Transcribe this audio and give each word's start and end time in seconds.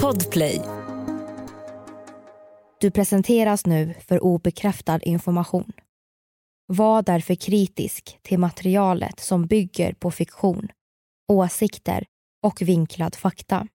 Podplay. 0.00 0.62
Du 2.80 2.90
presenteras 2.90 3.66
nu 3.66 3.94
för 4.08 4.24
obekräftad 4.24 4.98
information. 5.02 5.72
Var 6.66 7.02
därför 7.02 7.34
kritisk 7.34 8.18
till 8.22 8.38
materialet 8.38 9.20
som 9.20 9.46
bygger 9.46 9.92
på 9.92 10.10
fiktion, 10.10 10.68
åsikter 11.32 12.04
och 12.42 12.62
vinklad 12.62 13.14
fakta. 13.14 13.66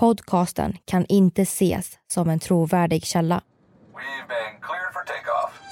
Podcasten 0.00 0.76
kan 0.84 1.06
inte 1.08 1.42
ses 1.42 1.98
som 2.12 2.28
en 2.28 2.38
trovärdig 2.38 3.04
källa. 3.04 3.42
We've 3.94 4.28
been 4.28 4.60
cleared 4.60 4.92
for 4.92 5.04
takeoff. 5.04 5.67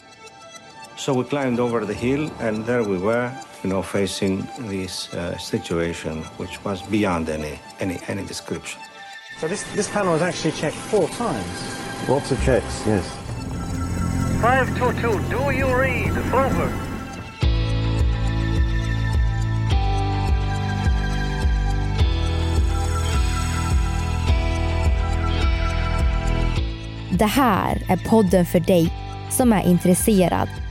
So 0.96 1.12
we 1.12 1.24
climbed 1.24 1.60
over 1.60 1.84
the 1.84 1.94
hill, 1.94 2.30
and 2.40 2.64
there 2.64 2.82
we 2.82 2.96
were, 2.96 3.30
you 3.62 3.68
know, 3.68 3.82
facing 3.82 4.48
this 4.60 5.12
uh, 5.12 5.36
situation, 5.36 6.22
which 6.38 6.64
was 6.64 6.82
beyond 6.82 7.28
any 7.28 7.60
any 7.80 7.98
any 8.08 8.24
description. 8.24 8.80
So 9.38 9.46
this, 9.46 9.62
this 9.74 9.90
panel 9.90 10.14
was 10.14 10.22
actually 10.22 10.52
checked 10.52 10.76
four 10.76 11.08
times. 11.08 12.08
Lots 12.08 12.32
of 12.32 12.42
checks, 12.42 12.82
yes. 12.86 13.04
522, 14.40 15.20
do 15.28 15.50
you 15.50 15.66
read? 15.66 16.16
Over. 16.32 16.72
Det 27.18 27.24
här 27.24 27.82
är 27.88 27.96
podden 27.96 28.46
för 28.46 28.60
dig 28.60 28.92
som 29.30 29.52
är 29.52 29.62
intresserad 29.62 30.48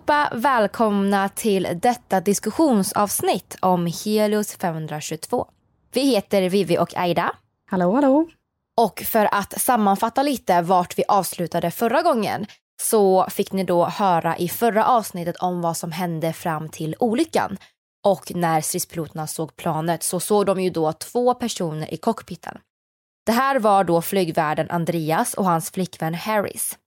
Allihopa! 0.00 0.36
Välkomna 0.36 1.28
till 1.28 1.68
detta 1.82 2.20
diskussionsavsnitt 2.20 3.56
om 3.60 3.86
Helios 4.04 4.56
522. 4.56 5.46
Vi 5.92 6.00
heter 6.00 6.48
Vivi 6.48 6.78
och 6.78 6.96
Aida. 6.96 7.36
Hallå, 7.70 7.94
hallå. 7.94 8.28
Och 8.80 9.00
för 9.00 9.34
att 9.34 9.60
sammanfatta 9.60 10.22
lite 10.22 10.62
vart 10.62 10.98
vi 10.98 11.04
avslutade 11.08 11.70
förra 11.70 12.02
gången 12.02 12.46
så 12.82 13.26
fick 13.30 13.52
ni 13.52 13.64
då 13.64 13.84
höra 13.84 14.36
i 14.36 14.48
förra 14.48 14.84
avsnittet 14.84 15.36
om 15.36 15.62
vad 15.62 15.76
som 15.76 15.92
hände 15.92 16.32
fram 16.32 16.68
till 16.68 16.96
olyckan. 17.00 17.56
Och 18.06 18.32
när 18.34 18.60
stridspiloterna 18.60 19.26
såg 19.26 19.56
planet 19.56 20.02
så 20.02 20.20
såg 20.20 20.46
de 20.46 20.60
ju 20.60 20.70
då 20.70 20.92
två 20.92 21.34
personer 21.34 21.94
i 21.94 21.96
cockpiten. 21.96 22.58
Det 23.26 23.32
här 23.32 23.58
var 23.58 23.84
då 23.84 24.02
flygvärden 24.02 24.70
Andreas 24.70 25.34
och 25.34 25.44
hans 25.44 25.70
flickvän 25.70 26.14
Harris. 26.14 26.78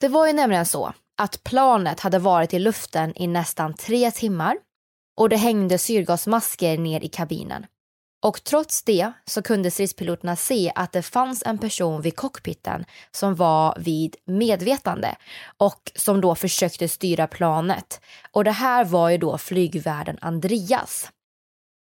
Det 0.00 0.08
var 0.08 0.26
ju 0.26 0.32
nämligen 0.32 0.66
så 0.66 0.92
att 1.20 1.44
planet 1.44 2.00
hade 2.00 2.18
varit 2.18 2.54
i 2.54 2.58
luften 2.58 3.12
i 3.16 3.26
nästan 3.26 3.74
tre 3.74 4.10
timmar 4.10 4.56
och 5.16 5.28
det 5.28 5.36
hängde 5.36 5.78
syrgasmasker 5.78 6.78
ner 6.78 7.04
i 7.04 7.08
kabinen. 7.08 7.66
Och 8.22 8.44
trots 8.44 8.82
det 8.82 9.12
så 9.24 9.42
kunde 9.42 9.70
stridspiloterna 9.70 10.36
se 10.36 10.72
att 10.74 10.92
det 10.92 11.02
fanns 11.02 11.42
en 11.46 11.58
person 11.58 12.02
vid 12.02 12.16
cockpiten 12.16 12.84
som 13.10 13.34
var 13.34 13.76
vid 13.78 14.16
medvetande 14.24 15.16
och 15.56 15.92
som 15.94 16.20
då 16.20 16.34
försökte 16.34 16.88
styra 16.88 17.26
planet. 17.26 18.00
Och 18.32 18.44
det 18.44 18.50
här 18.50 18.84
var 18.84 19.10
ju 19.10 19.18
då 19.18 19.38
flygvärden 19.38 20.18
Andreas. 20.20 21.10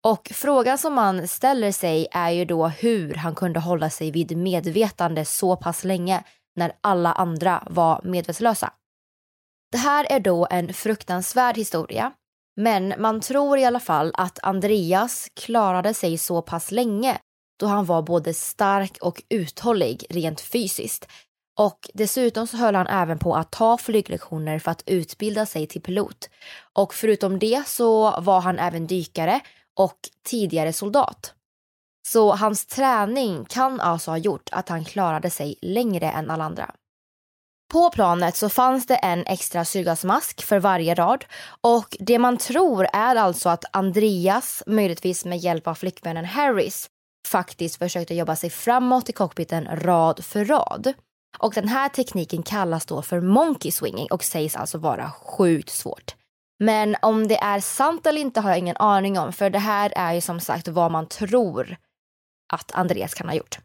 Och 0.03 0.31
frågan 0.33 0.77
som 0.77 0.93
man 0.93 1.27
ställer 1.27 1.71
sig 1.71 2.07
är 2.11 2.29
ju 2.29 2.45
då 2.45 2.67
hur 2.67 3.15
han 3.15 3.35
kunde 3.35 3.59
hålla 3.59 3.89
sig 3.89 4.11
vid 4.11 4.37
medvetande 4.37 5.25
så 5.25 5.55
pass 5.55 5.83
länge 5.83 6.23
när 6.55 6.71
alla 6.81 7.13
andra 7.13 7.63
var 7.69 8.01
medvetslösa. 8.03 8.73
Det 9.71 9.77
här 9.77 10.07
är 10.09 10.19
då 10.19 10.47
en 10.49 10.73
fruktansvärd 10.73 11.57
historia 11.57 12.13
men 12.59 12.93
man 12.97 13.21
tror 13.21 13.57
i 13.57 13.65
alla 13.65 13.79
fall 13.79 14.11
att 14.13 14.39
Andreas 14.43 15.27
klarade 15.33 15.93
sig 15.93 16.17
så 16.17 16.41
pass 16.41 16.71
länge 16.71 17.17
då 17.59 17.65
han 17.65 17.85
var 17.85 18.01
både 18.01 18.33
stark 18.33 18.97
och 19.01 19.23
uthållig 19.29 20.05
rent 20.09 20.41
fysiskt. 20.41 21.07
Och 21.59 21.89
dessutom 21.93 22.47
så 22.47 22.57
höll 22.57 22.75
han 22.75 22.87
även 22.87 23.19
på 23.19 23.35
att 23.35 23.51
ta 23.51 23.77
flyglektioner 23.77 24.59
för 24.59 24.71
att 24.71 24.83
utbilda 24.85 25.45
sig 25.45 25.67
till 25.67 25.81
pilot. 25.81 26.29
Och 26.73 26.93
förutom 26.93 27.39
det 27.39 27.67
så 27.67 28.21
var 28.21 28.41
han 28.41 28.59
även 28.59 28.87
dykare 28.87 29.39
och 29.79 29.97
tidigare 30.23 30.73
soldat. 30.73 31.33
Så 32.07 32.35
hans 32.35 32.65
träning 32.65 33.45
kan 33.45 33.79
alltså 33.79 34.11
ha 34.11 34.17
gjort 34.17 34.49
att 34.51 34.69
han 34.69 34.85
klarade 34.85 35.29
sig 35.29 35.55
längre 35.61 36.09
än 36.09 36.29
alla 36.29 36.43
andra. 36.43 36.75
På 37.73 37.89
planet 37.89 38.35
så 38.35 38.49
fanns 38.49 38.85
det 38.85 38.95
en 38.95 39.25
extra 39.25 39.65
syrgasmask 39.65 40.43
för 40.43 40.59
varje 40.59 40.95
rad 40.95 41.25
och 41.61 41.97
det 41.99 42.19
man 42.19 42.37
tror 42.37 42.87
är 42.93 43.15
alltså 43.15 43.49
att 43.49 43.65
Andreas, 43.71 44.63
möjligtvis 44.67 45.25
med 45.25 45.37
hjälp 45.37 45.67
av 45.67 45.75
flickvännen 45.75 46.25
Harris, 46.25 46.89
faktiskt 47.27 47.75
försökte 47.75 48.15
jobba 48.15 48.35
sig 48.35 48.49
framåt 48.49 49.09
i 49.09 49.13
cockpiten 49.13 49.67
rad 49.71 50.25
för 50.25 50.45
rad. 50.45 50.93
Och 51.39 51.53
den 51.53 51.67
här 51.67 51.89
tekniken 51.89 52.43
kallas 52.43 52.85
då 52.85 53.01
för 53.01 53.21
monkey 53.21 53.71
swinging 53.71 54.07
och 54.11 54.23
sägs 54.23 54.55
alltså 54.55 54.77
vara 54.77 55.11
sjukt 55.11 55.69
svårt. 55.69 56.15
Men 56.59 56.95
om 57.01 57.27
det 57.27 57.37
är 57.37 57.59
sant 57.59 58.07
eller 58.07 58.21
inte 58.21 58.41
har 58.41 58.49
jag 58.49 58.59
ingen 58.59 58.77
aning 58.77 59.19
om 59.19 59.33
för 59.33 59.49
det 59.49 59.59
här 59.59 59.93
är 59.95 60.13
ju 60.13 60.21
som 60.21 60.39
sagt 60.39 60.67
vad 60.67 60.91
man 60.91 61.07
tror 61.07 61.77
att 62.53 62.71
Andreas 62.71 63.13
kan 63.13 63.27
ha 63.27 63.35
gjort. 63.35 63.59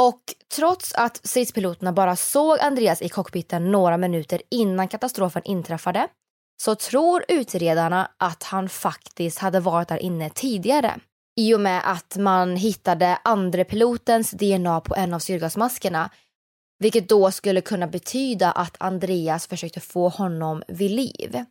Och 0.00 0.20
trots 0.56 0.94
att 0.94 1.26
stridspiloterna 1.26 1.92
bara 1.92 2.16
såg 2.16 2.58
Andreas 2.60 3.02
i 3.02 3.08
cockpiten 3.08 3.72
några 3.72 3.96
minuter 3.96 4.42
innan 4.50 4.88
katastrofen 4.88 5.42
inträffade 5.44 6.08
så 6.62 6.74
tror 6.74 7.24
utredarna 7.28 8.10
att 8.16 8.42
han 8.42 8.68
faktiskt 8.68 9.38
hade 9.38 9.60
varit 9.60 9.88
där 9.88 10.02
inne 10.02 10.30
tidigare. 10.30 11.00
I 11.40 11.54
och 11.54 11.60
med 11.60 11.82
att 11.84 12.16
man 12.16 12.56
hittade 12.56 13.18
andre 13.24 13.64
pilotens 13.64 14.30
DNA 14.30 14.80
på 14.80 14.94
en 14.94 15.14
av 15.14 15.18
syrgasmaskerna 15.18 16.10
vilket 16.82 17.08
då 17.08 17.30
skulle 17.30 17.60
kunna 17.60 17.86
betyda 17.86 18.50
att 18.50 18.76
Andreas 18.78 19.46
försökte 19.46 19.80
få 19.80 20.08
honom 20.08 20.62
vid 20.68 20.90
liv. 20.90 21.44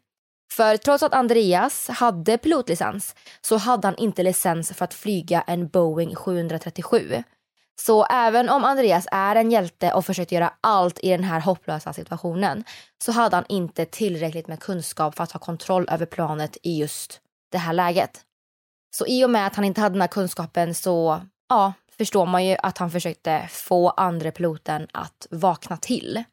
För 0.54 0.78
trots 0.78 1.04
att 1.04 1.14
Andreas 1.14 1.88
hade 1.88 2.38
pilotlicens 2.38 3.16
så 3.42 3.58
hade 3.58 3.88
han 3.88 3.96
inte 3.96 4.24
licens 4.24 4.72
för 4.72 4.86
att 4.86 4.94
flyga 4.94 5.42
en 5.42 5.68
Boeing 5.68 6.16
737 6.16 7.24
så 7.76 8.06
även 8.06 8.50
om 8.50 8.64
Andreas 8.64 9.08
är 9.12 9.36
en 9.36 9.52
hjälte 9.52 9.94
och 9.94 10.06
försökt 10.06 10.32
göra 10.32 10.54
allt 10.62 11.00
i 11.00 11.10
den 11.10 11.24
här 11.24 11.40
hopplösa 11.40 11.94
situationen 11.94 12.64
så 13.04 13.12
hade 13.12 13.36
han 13.36 13.46
inte 13.50 13.86
tillräckligt 13.86 14.48
med 14.48 14.60
kunskap 14.60 15.16
för 15.16 15.24
att 15.24 15.32
ha 15.32 15.40
kontroll 15.40 15.90
över 15.92 16.06
planet 16.06 16.58
i 16.64 16.80
just 16.80 17.22
det 17.52 17.58
här 17.58 17.74
läget. 17.74 18.22
Så 18.96 19.08
i 19.08 19.26
och 19.26 19.30
med 19.30 19.48
att 19.48 19.56
han 19.56 19.66
inte 19.66 19.82
hade 19.82 19.94
den 19.94 20.02
här 20.02 20.08
kunskapen 20.08 20.76
så 20.76 21.22
ja, 21.50 21.74
förstår 21.98 22.26
man 22.26 22.46
ju 22.46 22.58
att 22.64 22.78
han 22.78 22.92
försökte 22.92 23.48
få 23.52 23.90
andra 23.90 24.32
piloten 24.32 24.88
att 24.92 25.28
vakna 25.30 25.78
till. 25.78 26.24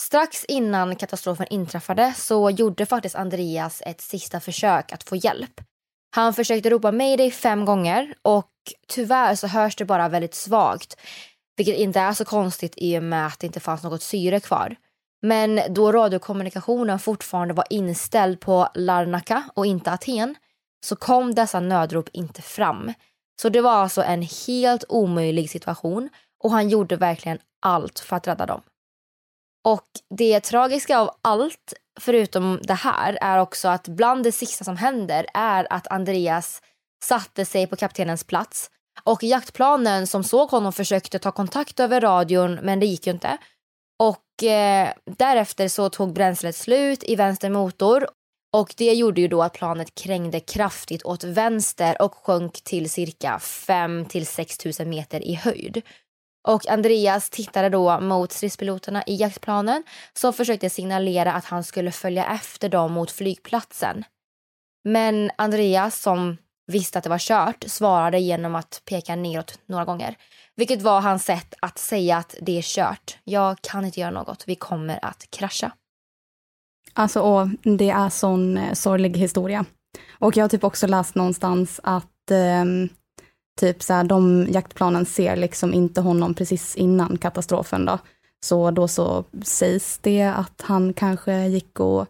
Strax 0.00 0.44
innan 0.44 0.96
katastrofen 0.96 1.46
inträffade 1.50 2.14
så 2.16 2.50
gjorde 2.50 2.86
faktiskt 2.86 3.14
Andreas 3.14 3.82
ett 3.86 4.00
sista 4.00 4.40
försök 4.40 4.92
att 4.92 5.02
få 5.02 5.16
hjälp. 5.16 5.60
Han 6.14 6.34
försökte 6.34 6.70
ropa 6.70 6.92
mayday 6.92 7.30
fem 7.30 7.64
gånger 7.64 8.14
och 8.22 8.51
tyvärr 8.88 9.34
så 9.34 9.46
hörs 9.46 9.76
det 9.76 9.84
bara 9.84 10.08
väldigt 10.08 10.34
svagt. 10.34 10.96
Vilket 11.56 11.76
inte 11.76 12.00
är 12.00 12.12
så 12.12 12.24
konstigt 12.24 12.74
i 12.76 12.98
och 12.98 13.02
med 13.02 13.26
att 13.26 13.38
det 13.38 13.46
inte 13.46 13.60
fanns 13.60 13.82
något 13.82 14.02
syre 14.02 14.40
kvar. 14.40 14.76
Men 15.22 15.60
då 15.68 15.92
radiokommunikationen 15.92 16.98
fortfarande 16.98 17.54
var 17.54 17.66
inställd 17.70 18.40
på 18.40 18.68
Larnaca 18.74 19.42
och 19.54 19.66
inte 19.66 19.92
Aten 19.92 20.34
så 20.86 20.96
kom 20.96 21.34
dessa 21.34 21.60
nödrop 21.60 22.08
inte 22.12 22.42
fram. 22.42 22.92
Så 23.42 23.48
det 23.48 23.60
var 23.60 23.72
alltså 23.72 24.02
en 24.02 24.22
helt 24.46 24.84
omöjlig 24.88 25.50
situation 25.50 26.08
och 26.44 26.50
han 26.50 26.68
gjorde 26.68 26.96
verkligen 26.96 27.38
allt 27.60 27.98
för 27.98 28.16
att 28.16 28.28
rädda 28.28 28.46
dem. 28.46 28.62
Och 29.64 29.86
det 30.16 30.40
tragiska 30.40 30.98
av 30.98 31.10
allt, 31.22 31.72
förutom 32.00 32.60
det 32.62 32.74
här, 32.74 33.18
är 33.20 33.38
också 33.38 33.68
att 33.68 33.88
bland 33.88 34.24
det 34.24 34.32
sista 34.32 34.64
som 34.64 34.76
händer 34.76 35.26
är 35.34 35.66
att 35.70 35.86
Andreas 35.86 36.62
satte 37.02 37.44
sig 37.44 37.66
på 37.66 37.76
kaptenens 37.76 38.24
plats 38.24 38.70
och 39.04 39.22
jaktplanen 39.22 40.06
som 40.06 40.24
såg 40.24 40.50
honom 40.50 40.72
försökte 40.72 41.18
ta 41.18 41.32
kontakt 41.32 41.80
över 41.80 42.00
radion 42.00 42.58
men 42.62 42.80
det 42.80 42.86
gick 42.86 43.06
ju 43.06 43.12
inte. 43.12 43.38
Och 43.98 44.44
eh, 44.44 44.92
därefter 45.16 45.68
så 45.68 45.88
tog 45.88 46.12
bränslet 46.12 46.56
slut 46.56 47.04
i 47.04 47.16
vänster 47.16 47.50
motor 47.50 48.06
Och 48.56 48.74
det 48.76 48.92
gjorde 48.92 49.20
ju 49.20 49.28
då 49.28 49.42
att 49.42 49.52
planet 49.52 49.94
krängde 49.94 50.40
kraftigt 50.40 51.02
åt 51.02 51.24
vänster 51.24 52.02
och 52.02 52.14
sjönk 52.14 52.64
till 52.64 52.90
cirka 52.90 53.38
5 53.38 54.04
till 54.06 54.26
6 54.26 54.64
000 54.78 54.88
meter 54.88 55.20
i 55.24 55.34
höjd. 55.34 55.82
Och 56.48 56.68
Andreas 56.68 57.30
tittade 57.30 57.68
då 57.68 58.00
mot 58.00 58.32
stridspiloterna 58.32 59.02
i 59.06 59.14
jaktplanen 59.14 59.82
som 60.12 60.32
försökte 60.32 60.70
signalera 60.70 61.32
att 61.32 61.44
han 61.44 61.64
skulle 61.64 61.92
följa 61.92 62.26
efter 62.26 62.68
dem 62.68 62.92
mot 62.92 63.10
flygplatsen. 63.10 64.04
Men 64.84 65.30
Andreas, 65.38 66.00
som 66.00 66.36
visste 66.66 66.98
att 66.98 67.04
det 67.04 67.10
var 67.10 67.18
kört, 67.18 67.64
svarade 67.66 68.18
genom 68.18 68.54
att 68.54 68.82
peka 68.84 69.16
neråt 69.16 69.58
några 69.66 69.84
gånger. 69.84 70.16
Vilket 70.56 70.82
var 70.82 71.00
hans 71.00 71.24
sätt 71.24 71.54
att 71.60 71.78
säga 71.78 72.16
att 72.16 72.34
det 72.40 72.58
är 72.58 72.62
kört. 72.62 73.18
Jag 73.24 73.60
kan 73.60 73.84
inte 73.84 74.00
göra 74.00 74.10
något. 74.10 74.44
Vi 74.46 74.54
kommer 74.54 75.04
att 75.04 75.26
krascha. 75.30 75.72
Alltså, 76.94 77.20
åh, 77.20 77.48
det 77.62 77.90
är 77.90 78.08
sån 78.08 78.56
eh, 78.56 78.72
sorglig 78.72 79.16
historia. 79.16 79.64
Och 80.10 80.36
jag 80.36 80.44
har 80.44 80.48
typ 80.48 80.64
också 80.64 80.86
läst 80.86 81.14
någonstans 81.14 81.80
att 81.82 82.30
eh, 82.30 82.64
typ 83.60 83.82
så 83.82 83.92
här, 83.92 84.04
de 84.04 84.46
jaktplanen 84.50 85.06
ser 85.06 85.36
liksom 85.36 85.74
inte 85.74 86.00
honom 86.00 86.34
precis 86.34 86.76
innan 86.76 87.18
katastrofen 87.18 87.84
då. 87.84 87.98
Så 88.44 88.70
då 88.70 88.88
så 88.88 89.24
sägs 89.44 89.98
det 89.98 90.22
att 90.22 90.62
han 90.62 90.92
kanske 90.92 91.46
gick 91.46 91.80
och 91.80 92.06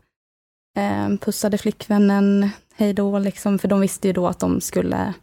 eh, 0.76 1.16
pussade 1.20 1.58
flickvännen 1.58 2.50
hej 2.74 2.92
då, 2.92 3.18
liksom, 3.18 3.58
för 3.58 3.68
de 3.68 3.80
visste 3.80 4.08
ju 4.08 4.12
då 4.12 4.26
att 4.26 4.40
de 4.40 4.60
skulle 4.60 5.14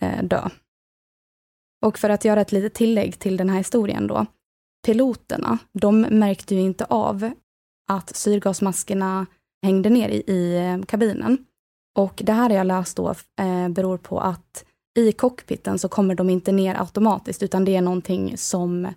eh, 0.00 0.22
dö. 0.22 0.48
Och 1.86 1.98
för 1.98 2.10
att 2.10 2.24
göra 2.24 2.40
ett 2.40 2.52
litet 2.52 2.74
tillägg 2.74 3.18
till 3.18 3.36
den 3.36 3.50
här 3.50 3.58
historien 3.58 4.06
då. 4.06 4.26
Piloterna, 4.86 5.58
de 5.72 6.00
märkte 6.00 6.54
ju 6.54 6.60
inte 6.60 6.84
av 6.84 7.30
att 7.88 8.16
syrgasmaskerna 8.16 9.26
hängde 9.62 9.90
ner 9.90 10.08
i, 10.08 10.32
i 10.32 10.56
eh, 10.56 10.86
kabinen. 10.86 11.38
Och 11.94 12.22
det 12.24 12.32
här 12.32 12.50
har 12.50 12.56
jag 12.56 12.66
läst 12.66 12.96
då 12.96 13.14
eh, 13.40 13.68
beror 13.68 13.98
på 13.98 14.20
att 14.20 14.64
i 14.98 15.12
cockpiten 15.12 15.78
så 15.78 15.88
kommer 15.88 16.14
de 16.14 16.30
inte 16.30 16.52
ner 16.52 16.80
automatiskt, 16.80 17.42
utan 17.42 17.64
det 17.64 17.76
är 17.76 17.80
någonting 17.80 18.36
som 18.36 18.88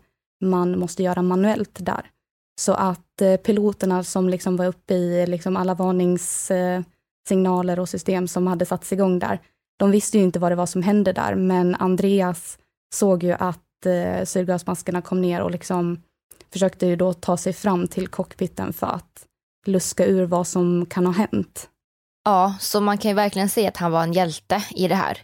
man 0.41 0.79
måste 0.79 1.03
göra 1.03 1.21
manuellt 1.21 1.85
där. 1.85 2.11
Så 2.59 2.73
att 2.73 3.21
eh, 3.21 3.35
piloterna 3.35 4.03
som 4.03 4.29
liksom 4.29 4.57
var 4.57 4.65
uppe 4.65 4.93
i 4.93 5.27
liksom 5.27 5.57
alla 5.57 5.73
varningssignaler 5.73 7.79
och 7.79 7.89
system 7.89 8.27
som 8.27 8.47
hade 8.47 8.65
satts 8.65 8.93
igång 8.93 9.19
där, 9.19 9.39
de 9.77 9.91
visste 9.91 10.17
ju 10.17 10.23
inte 10.23 10.39
vad 10.39 10.51
det 10.51 10.55
var 10.55 10.65
som 10.65 10.83
hände 10.83 11.13
där, 11.13 11.35
men 11.35 11.75
Andreas 11.75 12.57
såg 12.95 13.23
ju 13.23 13.31
att 13.31 13.85
eh, 13.85 14.25
syrgasmaskerna 14.25 15.01
kom 15.01 15.21
ner 15.21 15.41
och 15.41 15.51
liksom 15.51 16.01
försökte 16.53 16.85
ju 16.85 16.95
då 16.95 17.13
ta 17.13 17.37
sig 17.37 17.53
fram 17.53 17.87
till 17.87 18.07
cockpiten 18.07 18.73
för 18.73 18.87
att 18.87 19.25
luska 19.65 20.05
ur 20.05 20.25
vad 20.25 20.47
som 20.47 20.85
kan 20.85 21.05
ha 21.05 21.13
hänt. 21.13 21.69
Ja, 22.25 22.55
så 22.59 22.81
man 22.81 22.97
kan 22.97 23.11
ju 23.11 23.15
verkligen 23.15 23.49
se 23.49 23.67
att 23.67 23.77
han 23.77 23.91
var 23.91 24.03
en 24.03 24.13
hjälte 24.13 24.63
i 24.75 24.87
det 24.87 24.95
här. 24.95 25.17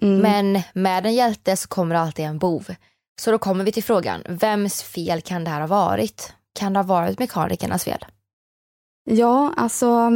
Mm. 0.00 0.18
Men 0.18 0.62
med 0.74 1.06
en 1.06 1.14
hjälte 1.14 1.56
så 1.56 1.68
kommer 1.68 1.94
alltid 1.94 2.24
en 2.24 2.38
bov. 2.38 2.74
Så 3.20 3.30
då 3.30 3.38
kommer 3.38 3.64
vi 3.64 3.72
till 3.72 3.84
frågan, 3.84 4.22
vems 4.28 4.82
fel 4.82 5.20
kan 5.20 5.44
det 5.44 5.50
här 5.50 5.60
ha 5.60 5.66
varit? 5.66 6.32
Kan 6.58 6.72
det 6.72 6.78
ha 6.78 6.84
varit 6.84 7.18
mekanikernas 7.18 7.84
fel? 7.84 8.04
Ja, 9.10 9.52
alltså 9.56 10.10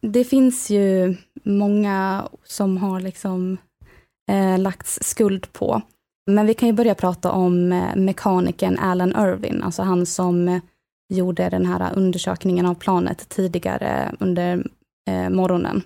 det 0.00 0.24
finns 0.24 0.70
ju 0.70 1.16
många 1.42 2.28
som 2.44 2.76
har 2.76 3.00
liksom 3.00 3.58
eh, 4.30 4.58
lagts 4.58 4.98
skuld 5.02 5.52
på. 5.52 5.82
Men 6.30 6.46
vi 6.46 6.54
kan 6.54 6.68
ju 6.68 6.72
börja 6.72 6.94
prata 6.94 7.30
om 7.30 7.72
eh, 7.72 7.96
mekanikern 7.96 8.78
Alan 8.78 9.10
Irvin, 9.10 9.62
alltså 9.62 9.82
han 9.82 10.06
som 10.06 10.48
eh, 10.48 10.60
gjorde 11.08 11.48
den 11.48 11.66
här 11.66 11.92
undersökningen 11.96 12.66
av 12.66 12.74
planet 12.74 13.28
tidigare 13.28 14.14
under 14.20 14.66
eh, 15.10 15.30
morgonen. 15.30 15.82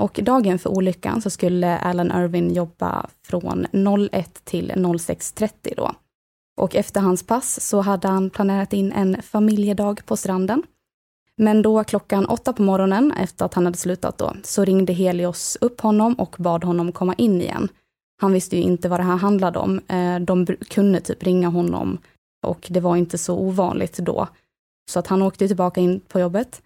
Och 0.00 0.20
dagen 0.22 0.58
för 0.58 0.70
olyckan 0.70 1.22
så 1.22 1.30
skulle 1.30 1.78
Alan 1.78 2.12
Irvin 2.22 2.54
jobba 2.54 3.06
från 3.26 3.66
01 4.12 4.44
till 4.44 4.72
06.30 4.72 5.76
då. 5.76 5.92
Och 6.56 6.74
efter 6.74 7.00
hans 7.00 7.22
pass 7.22 7.68
så 7.68 7.80
hade 7.80 8.08
han 8.08 8.30
planerat 8.30 8.72
in 8.72 8.92
en 8.92 9.22
familjedag 9.22 10.06
på 10.06 10.16
stranden. 10.16 10.62
Men 11.36 11.62
då 11.62 11.84
klockan 11.84 12.26
åtta 12.26 12.52
på 12.52 12.62
morgonen, 12.62 13.12
efter 13.12 13.44
att 13.44 13.54
han 13.54 13.64
hade 13.64 13.78
slutat 13.78 14.18
då, 14.18 14.32
så 14.42 14.64
ringde 14.64 14.92
Helios 14.92 15.58
upp 15.60 15.80
honom 15.80 16.14
och 16.14 16.36
bad 16.38 16.64
honom 16.64 16.92
komma 16.92 17.14
in 17.14 17.42
igen. 17.42 17.68
Han 18.20 18.32
visste 18.32 18.56
ju 18.56 18.62
inte 18.62 18.88
vad 18.88 19.00
det 19.00 19.04
här 19.04 19.16
handlade 19.16 19.58
om. 19.58 19.80
Eh, 19.88 20.18
de 20.18 20.46
kunde 20.46 21.00
typ 21.00 21.22
ringa 21.22 21.48
honom 21.48 21.98
och 22.46 22.66
det 22.70 22.80
var 22.80 22.96
inte 22.96 23.18
så 23.18 23.38
ovanligt 23.38 23.96
då. 23.98 24.28
Så 24.90 24.98
att 24.98 25.06
han 25.06 25.22
åkte 25.22 25.46
tillbaka 25.46 25.80
in 25.80 26.00
på 26.00 26.20
jobbet. 26.20 26.62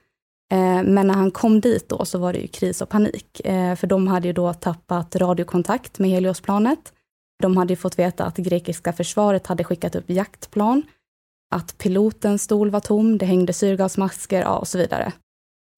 Eh, 0.53 0.83
men 0.83 1.07
när 1.07 1.15
han 1.15 1.31
kom 1.31 1.61
dit 1.61 1.89
då 1.89 2.05
så 2.05 2.19
var 2.19 2.33
det 2.33 2.39
ju 2.39 2.47
kris 2.47 2.83
och 2.83 2.89
panik. 2.89 3.41
Eh, 3.45 3.77
för 3.77 3.87
de 3.87 4.09
hade 4.09 4.29
ju 4.29 4.33
då 4.33 4.55
tappat 4.55 5.17
radiokontakt 5.17 5.99
med 5.99 6.11
Heliosplanet. 6.11 6.93
De 7.41 7.57
hade 7.57 7.73
ju 7.73 7.77
fått 7.77 7.99
veta 7.99 8.25
att 8.25 8.37
grekiska 8.37 8.93
försvaret 8.93 9.47
hade 9.47 9.65
skickat 9.65 9.95
upp 9.95 10.11
jaktplan, 10.11 10.83
att 11.55 11.79
pilotens 11.79 12.43
stol 12.43 12.71
var 12.71 12.81
tom, 12.81 13.19
det 13.19 13.27
hängde 13.27 13.53
syrgasmasker 13.53 14.41
ja, 14.41 14.59
och 14.59 14.69
så 14.69 14.79
vidare. 14.79 15.13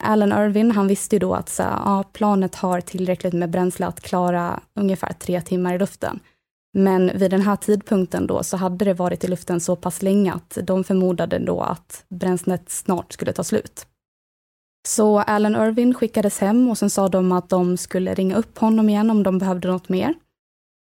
Alan 0.05 0.33
Irvin, 0.33 0.71
han 0.71 0.87
visste 0.87 1.17
ju 1.17 1.21
då 1.21 1.35
att 1.35 1.49
så, 1.49 1.63
ja, 1.63 2.05
planet 2.13 2.55
har 2.55 2.81
tillräckligt 2.81 3.33
med 3.33 3.51
bränsle 3.51 3.87
att 3.87 4.01
klara 4.01 4.61
ungefär 4.75 5.13
tre 5.13 5.41
timmar 5.41 5.75
i 5.75 5.79
luften. 5.79 6.21
Men 6.79 7.19
vid 7.19 7.31
den 7.31 7.41
här 7.41 7.57
tidpunkten 7.57 8.27
då 8.27 8.43
så 8.43 8.57
hade 8.57 8.85
det 8.85 8.95
varit 8.95 9.25
i 9.25 9.29
luften 9.29 9.61
så 9.61 9.77
pass 9.77 10.03
länge 10.03 10.33
att 10.33 10.59
de 10.63 10.85
förmodade 10.85 11.39
då 11.39 11.61
att 11.61 12.05
bränslet 12.09 12.71
snart 12.71 13.13
skulle 13.13 13.33
ta 13.33 13.45
slut. 13.45 13.87
Så 14.89 15.19
Alan 15.19 15.57
Irvin 15.57 15.95
skickades 15.95 16.39
hem 16.39 16.69
och 16.69 16.79
sen 16.79 16.91
sa 16.91 17.09
de 17.09 17.33
att 17.33 17.49
de 17.49 17.77
skulle 17.77 18.15
ringa 18.15 18.37
upp 18.37 18.59
honom 18.59 18.89
igen 18.89 19.11
om 19.11 19.23
de 19.23 19.39
behövde 19.39 19.69
något 19.69 19.89
mer. 19.89 20.15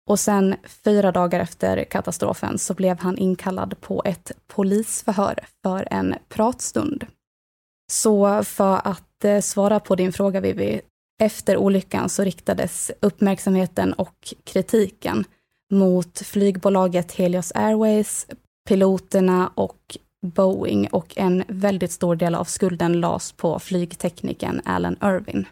Och 0.07 0.19
sen 0.19 0.56
fyra 0.63 1.12
dagar 1.12 1.39
efter 1.39 1.83
katastrofen 1.83 2.57
så 2.57 2.74
blev 2.74 3.00
han 3.00 3.18
inkallad 3.18 3.81
på 3.81 4.01
ett 4.06 4.31
polisförhör 4.48 5.39
för 5.63 5.88
en 5.92 6.15
pratstund. 6.30 7.06
Så 7.92 8.44
för 8.44 8.88
att 8.88 9.25
eh, 9.25 9.39
svara 9.39 9.80
på 9.80 9.95
din 9.95 10.13
fråga 10.13 10.39
Vivi, 10.39 10.81
efter 11.21 11.57
olyckan 11.57 12.09
så 12.09 12.24
riktades 12.24 12.92
uppmärksamheten 13.00 13.94
och 13.94 14.33
kritiken 14.44 15.25
mot 15.71 16.19
flygbolaget 16.19 17.12
Helios 17.12 17.51
Airways, 17.56 18.27
piloterna 18.68 19.51
och 19.56 19.97
Boeing 20.21 20.88
och 20.88 21.18
en 21.18 21.44
väldigt 21.47 21.92
stor 21.92 22.15
del 22.15 22.36
av 22.36 22.44
skulden 22.44 23.00
lades 23.01 23.31
på 23.31 23.59
flygteknikern 23.59 24.62
Alan 24.65 24.97
Irvin. 25.04 25.45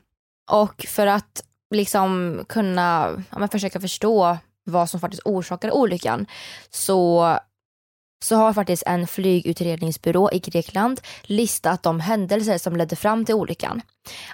Och 0.51 0.85
för 0.89 1.07
att 1.07 1.43
liksom 1.75 2.43
kunna 2.49 3.09
ja, 3.29 3.39
men 3.39 3.49
försöka 3.49 3.79
förstå 3.79 4.37
vad 4.63 4.89
som 4.89 4.99
faktiskt 4.99 5.23
orsakade 5.25 5.73
olyckan 5.73 6.25
så 6.69 7.39
så 8.23 8.35
har 8.35 8.53
faktiskt 8.53 8.83
en 8.85 9.07
flygutredningsbyrå 9.07 10.29
i 10.31 10.39
Grekland 10.39 11.01
listat 11.23 11.83
de 11.83 11.99
händelser 11.99 12.57
som 12.57 12.75
ledde 12.75 12.95
fram 12.95 13.25
till 13.25 13.35
olyckan. 13.35 13.81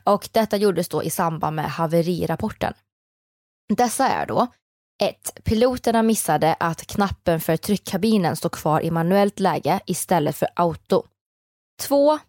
Och 0.03 0.29
detta 0.31 0.57
gjordes 0.57 0.89
då 0.89 1.03
i 1.03 1.09
samband 1.09 1.55
med 1.55 1.71
haverirapporten. 1.71 2.73
Dessa 3.73 4.09
är 4.09 4.25
då 4.25 4.47
1. 5.03 5.43
Piloterna 5.43 6.03
missade 6.03 6.53
att 6.59 6.87
knappen 6.87 7.41
för 7.41 7.57
tryckkabinen 7.57 8.35
står 8.35 8.49
kvar 8.49 8.81
i 8.81 8.91
manuellt 8.91 9.39
läge 9.39 9.79
istället 9.85 10.35
för 10.35 10.47
auto. 10.55 11.03
2. 11.81 12.19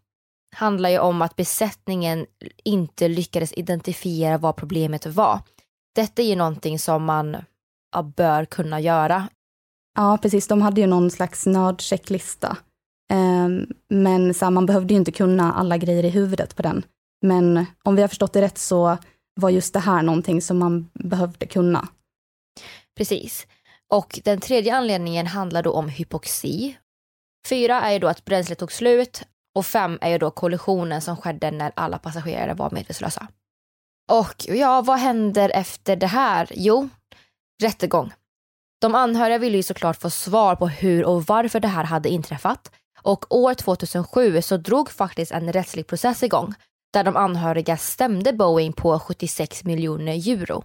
Handlar 0.54 0.88
ju 0.88 0.98
om 0.98 1.22
att 1.22 1.36
besättningen 1.36 2.26
inte 2.64 3.08
lyckades 3.08 3.52
identifiera 3.52 4.38
vad 4.38 4.56
problemet 4.56 5.06
var. 5.06 5.40
Detta 5.94 6.22
är 6.22 6.26
ju 6.26 6.36
någonting 6.36 6.78
som 6.78 7.04
man 7.04 7.36
ja, 7.92 8.02
bör 8.02 8.44
kunna 8.44 8.80
göra 8.80 9.28
Ja, 9.96 10.18
precis. 10.22 10.48
De 10.48 10.62
hade 10.62 10.80
ju 10.80 10.86
någon 10.86 11.10
slags 11.10 11.46
nödchecklista. 11.46 12.56
Um, 13.12 13.66
men 13.88 14.34
så 14.34 14.44
här, 14.44 14.50
man 14.50 14.66
behövde 14.66 14.94
ju 14.94 14.98
inte 14.98 15.12
kunna 15.12 15.52
alla 15.52 15.78
grejer 15.78 16.04
i 16.04 16.08
huvudet 16.08 16.56
på 16.56 16.62
den. 16.62 16.84
Men 17.22 17.66
om 17.82 17.96
vi 17.96 18.02
har 18.02 18.08
förstått 18.08 18.32
det 18.32 18.40
rätt 18.42 18.58
så 18.58 18.98
var 19.34 19.50
just 19.50 19.74
det 19.74 19.80
här 19.80 20.02
någonting 20.02 20.42
som 20.42 20.58
man 20.58 20.90
behövde 20.94 21.46
kunna. 21.46 21.88
Precis. 22.96 23.46
Och 23.92 24.20
den 24.24 24.40
tredje 24.40 24.76
anledningen 24.76 25.26
handlar 25.26 25.62
då 25.62 25.72
om 25.72 25.88
hypoxi. 25.88 26.76
Fyra 27.48 27.80
är 27.80 27.92
ju 27.92 27.98
då 27.98 28.08
att 28.08 28.24
bränslet 28.24 28.58
tog 28.58 28.72
slut 28.72 29.22
och 29.56 29.66
fem 29.66 29.98
är 30.00 30.10
ju 30.10 30.18
då 30.18 30.30
kollisionen 30.30 31.00
som 31.02 31.16
skedde 31.16 31.50
när 31.50 31.72
alla 31.76 31.98
passagerare 31.98 32.54
var 32.54 32.70
medvetslösa. 32.70 33.28
Och 34.12 34.44
ja, 34.48 34.82
vad 34.82 34.98
händer 34.98 35.50
efter 35.54 35.96
det 35.96 36.06
här? 36.06 36.48
Jo, 36.50 36.88
rättegång. 37.62 38.12
De 38.80 38.94
anhöriga 38.94 39.38
ville 39.38 39.56
ju 39.56 39.62
såklart 39.62 40.00
få 40.00 40.10
svar 40.10 40.56
på 40.56 40.68
hur 40.68 41.04
och 41.04 41.24
varför 41.24 41.60
det 41.60 41.68
här 41.68 41.84
hade 41.84 42.08
inträffat. 42.08 42.72
Och 43.02 43.36
år 43.36 43.54
2007 43.54 44.42
så 44.42 44.56
drog 44.56 44.90
faktiskt 44.90 45.32
en 45.32 45.52
rättslig 45.52 45.86
process 45.86 46.22
igång 46.22 46.54
där 46.92 47.04
de 47.04 47.16
anhöriga 47.16 47.76
stämde 47.76 48.32
Boeing 48.32 48.72
på 48.72 48.98
76 48.98 49.64
miljoner 49.64 50.12
euro. 50.12 50.64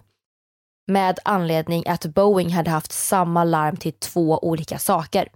Med 0.86 1.18
anledning 1.24 1.84
att 1.86 2.06
Boeing 2.06 2.50
hade 2.50 2.70
haft 2.70 2.92
samma 2.92 3.44
larm 3.44 3.76
till 3.76 3.92
två 3.92 4.38
olika 4.38 4.78
saker. 4.78 5.28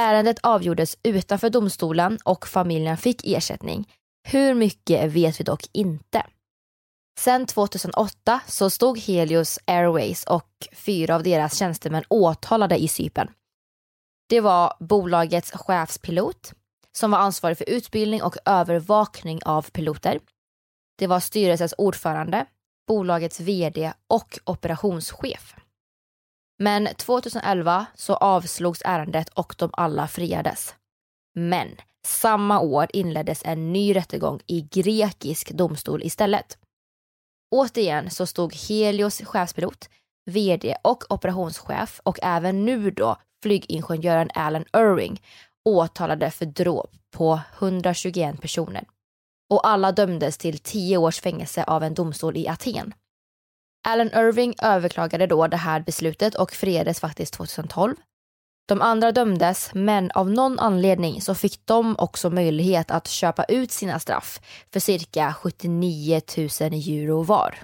Ärendet 0.00 0.38
avgjordes 0.42 0.96
utanför 1.02 1.50
domstolen 1.50 2.18
och 2.24 2.48
familjen 2.48 2.96
fick 2.96 3.26
ersättning. 3.26 3.88
Hur 4.28 4.54
mycket 4.54 5.12
vet 5.12 5.40
vi 5.40 5.44
dock 5.44 5.64
inte. 5.72 6.26
Sen 7.20 7.46
2008 7.46 8.40
så 8.46 8.70
stod 8.70 8.98
Helios 8.98 9.58
Airways 9.64 10.24
och 10.24 10.50
fyra 10.72 11.14
av 11.14 11.22
deras 11.22 11.58
tjänstemän 11.58 12.04
åtalade 12.08 12.76
i 12.76 12.88
Cypern. 12.88 13.30
Det 14.28 14.40
var 14.40 14.76
bolagets 14.80 15.50
chefspilot 15.52 16.52
som 16.92 17.10
var 17.10 17.18
ansvarig 17.18 17.58
för 17.58 17.68
utbildning 17.68 18.22
och 18.22 18.36
övervakning 18.44 19.40
av 19.44 19.70
piloter. 19.70 20.20
Det 20.98 21.06
var 21.06 21.20
styrelsens 21.20 21.74
ordförande, 21.78 22.46
bolagets 22.86 23.40
vd 23.40 23.92
och 24.06 24.38
operationschef. 24.44 25.54
Men 26.58 26.88
2011 26.96 27.86
så 27.94 28.14
avslogs 28.14 28.82
ärendet 28.84 29.28
och 29.28 29.54
de 29.58 29.70
alla 29.72 30.08
friades. 30.08 30.74
Men 31.34 31.68
samma 32.06 32.60
år 32.60 32.86
inleddes 32.92 33.42
en 33.44 33.72
ny 33.72 33.96
rättegång 33.96 34.40
i 34.46 34.60
grekisk 34.60 35.50
domstol 35.50 36.02
istället. 36.02 36.58
Återigen 37.50 38.10
så 38.10 38.26
stod 38.26 38.54
Helios 38.54 39.20
chefspilot, 39.24 39.88
vd 40.26 40.76
och 40.82 41.04
operationschef 41.12 42.00
och 42.04 42.18
även 42.22 42.64
nu 42.64 42.90
då 42.90 43.16
flygingenjören 43.42 44.30
Alan 44.34 44.64
Irving 44.76 45.22
åtalade 45.64 46.30
för 46.30 46.46
dråp 46.46 46.90
på 47.10 47.40
121 47.58 48.40
personer. 48.40 48.84
Och 49.50 49.68
alla 49.68 49.92
dömdes 49.92 50.38
till 50.38 50.58
10 50.58 50.98
års 50.98 51.20
fängelse 51.20 51.64
av 51.64 51.82
en 51.82 51.94
domstol 51.94 52.36
i 52.36 52.48
Aten. 52.48 52.94
Alan 53.88 54.06
Irving 54.06 54.54
överklagade 54.62 55.26
då 55.26 55.46
det 55.46 55.56
här 55.56 55.80
beslutet 55.80 56.34
och 56.34 56.52
friades 56.52 57.00
faktiskt 57.00 57.34
2012. 57.34 57.94
De 58.68 58.82
andra 58.82 59.12
dömdes, 59.12 59.70
men 59.74 60.10
av 60.10 60.30
någon 60.30 60.58
anledning 60.58 61.20
så 61.20 61.34
fick 61.34 61.66
de 61.66 61.96
också 61.98 62.30
möjlighet 62.30 62.90
att 62.90 63.08
köpa 63.08 63.44
ut 63.44 63.70
sina 63.70 63.98
straff 63.98 64.40
för 64.72 64.80
cirka 64.80 65.34
79 65.42 66.20
000 66.36 66.46
euro 66.72 67.22
var. 67.22 67.54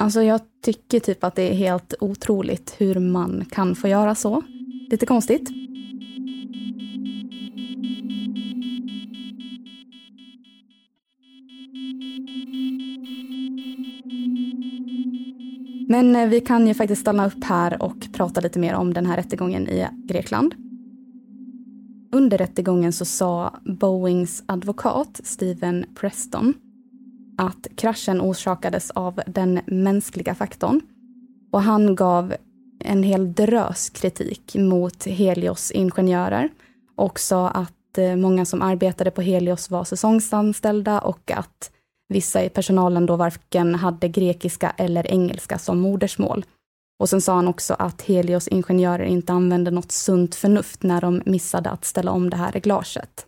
Alltså 0.00 0.22
jag 0.22 0.40
tycker 0.62 1.00
typ 1.00 1.24
att 1.24 1.34
det 1.34 1.50
är 1.50 1.54
helt 1.54 1.94
otroligt 2.00 2.74
hur 2.78 2.98
man 2.98 3.44
kan 3.50 3.76
få 3.76 3.88
göra 3.88 4.14
så. 4.14 4.42
Lite 4.90 5.06
konstigt. 5.06 5.65
Men 15.88 16.16
eh, 16.16 16.28
vi 16.28 16.40
kan 16.40 16.66
ju 16.66 16.74
faktiskt 16.74 17.00
stanna 17.00 17.26
upp 17.26 17.44
här 17.44 17.82
och 17.82 18.08
prata 18.12 18.40
lite 18.40 18.58
mer 18.58 18.74
om 18.74 18.94
den 18.94 19.06
här 19.06 19.16
rättegången 19.16 19.68
i 19.68 19.86
Grekland. 20.04 20.54
Under 22.12 22.38
rättegången 22.38 22.92
så 22.92 23.04
sa 23.04 23.60
Boeings 23.64 24.42
advokat 24.46 25.20
Steven 25.24 25.84
Preston 25.94 26.54
att 27.38 27.66
kraschen 27.76 28.20
orsakades 28.20 28.90
av 28.90 29.20
den 29.26 29.60
mänskliga 29.66 30.34
faktorn. 30.34 30.80
Och 31.52 31.62
han 31.62 31.94
gav 31.94 32.34
en 32.80 33.02
hel 33.02 33.32
drös 33.32 33.90
kritik 33.90 34.56
mot 34.58 35.04
Helios 35.04 35.70
ingenjörer 35.70 36.48
och 36.96 37.20
sa 37.20 37.48
att 37.48 37.98
eh, 37.98 38.16
många 38.16 38.44
som 38.44 38.62
arbetade 38.62 39.10
på 39.10 39.22
Helios 39.22 39.70
var 39.70 39.84
säsongsanställda 39.84 41.00
och 41.00 41.30
att 41.30 41.70
Vissa 42.08 42.44
i 42.44 42.48
personalen 42.48 43.06
då 43.06 43.16
varken 43.16 43.74
hade 43.74 44.08
grekiska 44.08 44.70
eller 44.76 45.10
engelska 45.10 45.58
som 45.58 45.80
modersmål. 45.80 46.44
Och 46.98 47.08
sen 47.08 47.20
sa 47.20 47.34
han 47.34 47.48
också 47.48 47.74
att 47.78 48.02
Helios 48.02 48.48
ingenjörer 48.48 49.04
inte 49.04 49.32
använde 49.32 49.70
något 49.70 49.92
sunt 49.92 50.34
förnuft 50.34 50.82
när 50.82 51.00
de 51.00 51.22
missade 51.26 51.70
att 51.70 51.84
ställa 51.84 52.10
om 52.10 52.30
det 52.30 52.36
här 52.36 52.52
reglaget. 52.52 53.26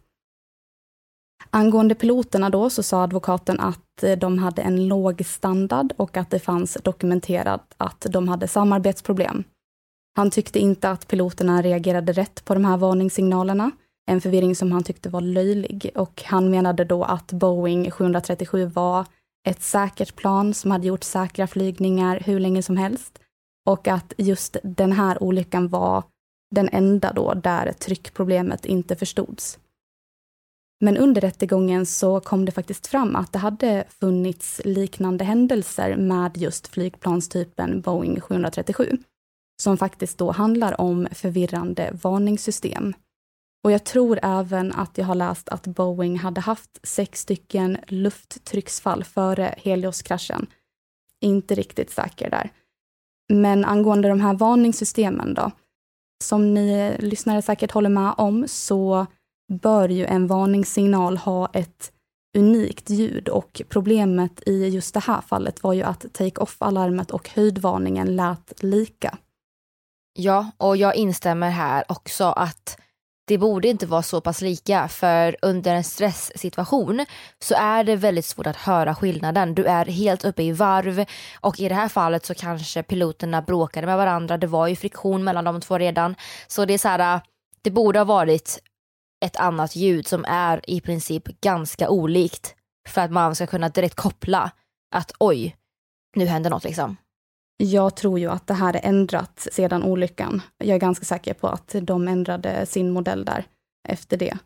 Angående 1.50 1.94
piloterna 1.94 2.50
då 2.50 2.70
så 2.70 2.82
sa 2.82 3.02
advokaten 3.02 3.60
att 3.60 4.04
de 4.18 4.38
hade 4.38 4.62
en 4.62 4.88
låg 4.88 5.26
standard 5.26 5.92
och 5.96 6.16
att 6.16 6.30
det 6.30 6.38
fanns 6.38 6.78
dokumenterat 6.84 7.74
att 7.76 8.06
de 8.10 8.28
hade 8.28 8.48
samarbetsproblem. 8.48 9.44
Han 10.16 10.30
tyckte 10.30 10.58
inte 10.58 10.90
att 10.90 11.08
piloterna 11.08 11.62
reagerade 11.62 12.12
rätt 12.12 12.44
på 12.44 12.54
de 12.54 12.64
här 12.64 12.76
varningssignalerna 12.76 13.70
en 14.08 14.20
förvirring 14.20 14.54
som 14.54 14.72
han 14.72 14.82
tyckte 14.82 15.08
var 15.08 15.20
löjlig 15.20 15.90
och 15.94 16.22
han 16.26 16.50
menade 16.50 16.84
då 16.84 17.04
att 17.04 17.32
Boeing 17.32 17.90
737 17.90 18.66
var 18.66 19.06
ett 19.48 19.62
säkert 19.62 20.16
plan 20.16 20.54
som 20.54 20.70
hade 20.70 20.86
gjort 20.86 21.04
säkra 21.04 21.46
flygningar 21.46 22.22
hur 22.26 22.40
länge 22.40 22.62
som 22.62 22.76
helst 22.76 23.18
och 23.66 23.88
att 23.88 24.12
just 24.18 24.56
den 24.62 24.92
här 24.92 25.22
olyckan 25.22 25.68
var 25.68 26.02
den 26.54 26.68
enda 26.72 27.12
då 27.12 27.34
där 27.34 27.72
tryckproblemet 27.72 28.66
inte 28.66 28.96
förstods. 28.96 29.58
Men 30.80 30.96
under 30.96 31.20
rättegången 31.20 31.86
så 31.86 32.20
kom 32.20 32.44
det 32.44 32.52
faktiskt 32.52 32.86
fram 32.86 33.16
att 33.16 33.32
det 33.32 33.38
hade 33.38 33.84
funnits 34.00 34.60
liknande 34.64 35.24
händelser 35.24 35.96
med 35.96 36.36
just 36.36 36.68
flygplanstypen 36.68 37.80
Boeing 37.80 38.20
737, 38.20 38.98
som 39.62 39.76
faktiskt 39.76 40.18
då 40.18 40.30
handlar 40.30 40.80
om 40.80 41.08
förvirrande 41.12 41.90
varningssystem. 42.02 42.94
Och 43.64 43.72
jag 43.72 43.84
tror 43.84 44.18
även 44.22 44.72
att 44.72 44.98
jag 44.98 45.04
har 45.04 45.14
läst 45.14 45.48
att 45.48 45.66
Boeing 45.66 46.18
hade 46.18 46.40
haft 46.40 46.78
sex 46.82 47.20
stycken 47.20 47.78
lufttrycksfall 47.86 49.04
före 49.04 49.54
Helios-kraschen. 49.58 50.46
Inte 51.20 51.54
riktigt 51.54 51.90
säker 51.90 52.30
där. 52.30 52.50
Men 53.32 53.64
angående 53.64 54.08
de 54.08 54.20
här 54.20 54.34
varningssystemen 54.34 55.34
då. 55.34 55.50
Som 56.24 56.54
ni 56.54 56.96
lyssnare 56.98 57.42
säkert 57.42 57.72
håller 57.72 57.90
med 57.90 58.14
om 58.16 58.44
så 58.48 59.06
bör 59.52 59.88
ju 59.88 60.04
en 60.04 60.26
varningssignal 60.26 61.16
ha 61.16 61.50
ett 61.52 61.92
unikt 62.36 62.90
ljud 62.90 63.28
och 63.28 63.62
problemet 63.68 64.48
i 64.48 64.68
just 64.68 64.94
det 64.94 65.00
här 65.00 65.20
fallet 65.20 65.62
var 65.62 65.72
ju 65.72 65.82
att 65.82 66.12
take-off-alarmet 66.12 67.10
och 67.10 67.28
höjdvarningen 67.28 68.16
lät 68.16 68.62
lika. 68.62 69.18
Ja, 70.12 70.50
och 70.56 70.76
jag 70.76 70.96
instämmer 70.96 71.50
här 71.50 71.84
också 71.88 72.24
att 72.24 72.78
det 73.28 73.38
borde 73.38 73.68
inte 73.68 73.86
vara 73.86 74.02
så 74.02 74.20
pass 74.20 74.40
lika 74.40 74.88
för 74.88 75.36
under 75.42 75.74
en 75.74 75.84
stresssituation 75.84 77.06
så 77.38 77.54
är 77.54 77.84
det 77.84 77.96
väldigt 77.96 78.24
svårt 78.24 78.46
att 78.46 78.56
höra 78.56 78.94
skillnaden. 78.94 79.54
Du 79.54 79.64
är 79.64 79.84
helt 79.84 80.24
uppe 80.24 80.42
i 80.42 80.52
varv 80.52 81.04
och 81.40 81.60
i 81.60 81.68
det 81.68 81.74
här 81.74 81.88
fallet 81.88 82.26
så 82.26 82.34
kanske 82.34 82.82
piloterna 82.82 83.42
bråkade 83.42 83.86
med 83.86 83.96
varandra. 83.96 84.38
Det 84.38 84.46
var 84.46 84.66
ju 84.66 84.76
friktion 84.76 85.24
mellan 85.24 85.44
de 85.44 85.60
två 85.60 85.78
redan. 85.78 86.14
Så 86.46 86.64
det 86.64 86.74
är 86.74 86.78
så 86.78 86.88
här, 86.88 87.14
äh, 87.14 87.22
det 87.62 87.70
borde 87.70 87.98
ha 87.98 88.04
varit 88.04 88.58
ett 89.24 89.36
annat 89.36 89.76
ljud 89.76 90.06
som 90.06 90.24
är 90.28 90.70
i 90.70 90.80
princip 90.80 91.40
ganska 91.40 91.88
olikt 91.88 92.54
för 92.88 93.00
att 93.00 93.10
man 93.10 93.34
ska 93.34 93.46
kunna 93.46 93.68
direkt 93.68 93.94
koppla 93.94 94.50
att 94.94 95.12
oj, 95.18 95.56
nu 96.16 96.26
händer 96.26 96.50
något 96.50 96.64
liksom. 96.64 96.96
Jag 97.60 97.96
tror 97.96 98.18
ju 98.18 98.30
att 98.30 98.46
det 98.46 98.54
här 98.54 98.76
är 98.76 98.80
ändrat 98.82 99.46
sedan 99.52 99.82
olyckan. 99.82 100.42
Jag 100.58 100.74
är 100.74 100.78
ganska 100.78 101.04
säker 101.04 101.34
på 101.34 101.48
att 101.48 101.74
de 101.82 102.08
ändrade 102.08 102.66
sin 102.66 102.90
modell 102.90 103.24
där 103.24 103.44
efter 103.88 104.16
det. 104.16 104.38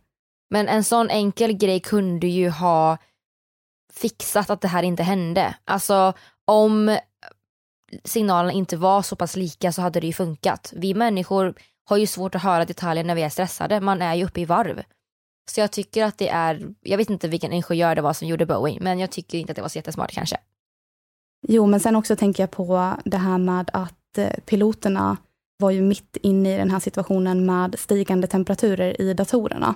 Men 0.51 0.69
en 0.69 0.85
sån 0.85 1.11
enkel 1.11 1.53
grej 1.53 1.81
kunde 1.81 2.27
ju 2.27 2.49
ha 2.51 2.99
fixat 3.93 4.51
att 4.51 4.61
det 4.61 4.69
här 4.69 4.83
inte 4.83 5.03
hände. 5.03 5.55
Alltså 5.65 6.13
om 6.45 6.99
signalerna 8.05 8.53
inte 8.53 8.77
var 8.77 9.03
så 9.03 9.17
pass 9.17 9.37
lika 9.37 9.73
så 9.73 9.83
hade 9.83 10.01
det 10.01 10.07
ju 10.07 10.13
funkat. 10.13 10.73
Vi 10.77 10.95
människor 10.95 11.55
har 11.85 11.97
ju 11.97 12.07
svårt 12.07 12.35
att 12.35 12.43
höra 12.43 12.65
detaljer 12.65 13.05
när 13.05 13.15
vi 13.15 13.23
är 13.23 13.29
stressade. 13.29 13.81
Man 13.81 14.03
är 14.03 14.15
ju 14.15 14.25
uppe 14.25 14.41
i 14.41 14.45
varv. 14.45 14.83
Så 15.51 15.61
jag 15.61 15.73
tycker 15.73 16.05
att 16.05 16.19
det 16.19 16.29
är, 16.29 16.75
jag 16.81 16.99
vet 16.99 17.11
inte 17.11 17.29
vilken 17.29 17.53
ingenjör 17.53 17.95
det 17.95 18.03
var 18.03 18.13
som 18.13 18.29
gjorde 18.29 18.47
Boeing, 18.47 18.79
men 18.83 18.99
jag 18.99 19.11
tycker 19.11 19.39
inte 19.39 19.53
att 19.53 19.57
det 19.57 19.63
var 19.63 19.69
så 19.69 19.79
jättesmart 19.79 20.13
kanske. 20.13 20.37
Jo, 21.49 21.67
men 21.67 21.81
sen 21.81 21.97
också 21.97 22.17
tänker 22.17 22.43
jag 22.43 22.51
på 22.51 22.97
det 23.05 23.17
här 23.17 23.39
med 23.39 23.71
att 23.73 24.19
eh, 24.19 24.31
piloterna 24.47 25.17
var 25.59 25.71
ju 25.71 25.83
mitt 25.83 26.17
inne 26.23 26.55
i 26.55 26.59
den 26.59 26.71
här 26.71 26.81
situationen 26.81 27.47
med 27.47 27.79
stigande 27.79 28.27
temperaturer 28.27 29.01
i 29.01 29.15
datorerna. 29.15 29.75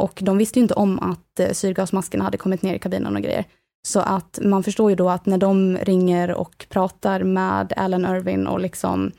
Och 0.00 0.18
de 0.22 0.38
visste 0.38 0.58
ju 0.58 0.62
inte 0.62 0.74
om 0.74 0.98
att 0.98 1.40
eh, 1.40 1.52
syrgasmaskerna 1.52 2.24
hade 2.24 2.38
kommit 2.38 2.62
ner 2.62 2.74
i 2.74 2.78
kabinen 2.78 3.16
och 3.16 3.22
grejer. 3.22 3.44
Så 3.86 4.00
att 4.00 4.38
man 4.42 4.62
förstår 4.62 4.90
ju 4.90 4.96
då 4.96 5.10
att 5.10 5.26
när 5.26 5.38
de 5.38 5.76
ringer 5.76 6.34
och 6.34 6.66
pratar 6.68 7.22
med 7.22 7.72
Alan 7.76 8.04
Irwin 8.04 8.46
och 8.46 8.60
liksom 8.60 9.12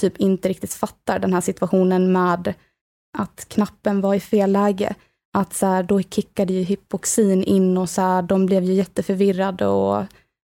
typ 0.00 0.16
inte 0.16 0.48
riktigt 0.48 0.74
fattar 0.74 1.18
den 1.18 1.32
här 1.32 1.40
situationen 1.40 2.12
med 2.12 2.54
att 3.18 3.46
knappen 3.48 4.00
var 4.00 4.14
i 4.14 4.20
fel 4.20 4.52
läge. 4.52 4.94
Att 5.32 5.54
så 5.54 5.66
här, 5.66 5.82
då 5.82 6.02
kickade 6.02 6.52
ju 6.52 6.62
hypoxin 6.62 7.44
in 7.44 7.78
och 7.78 7.90
så 7.90 8.00
här, 8.00 8.22
de 8.22 8.46
blev 8.46 8.64
ju 8.64 8.72
jätteförvirrade 8.72 9.66
och 9.66 10.04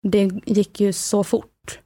det 0.03 0.31
gick 0.45 0.79
ju 0.79 0.93
så 0.93 1.23
fort. 1.23 1.79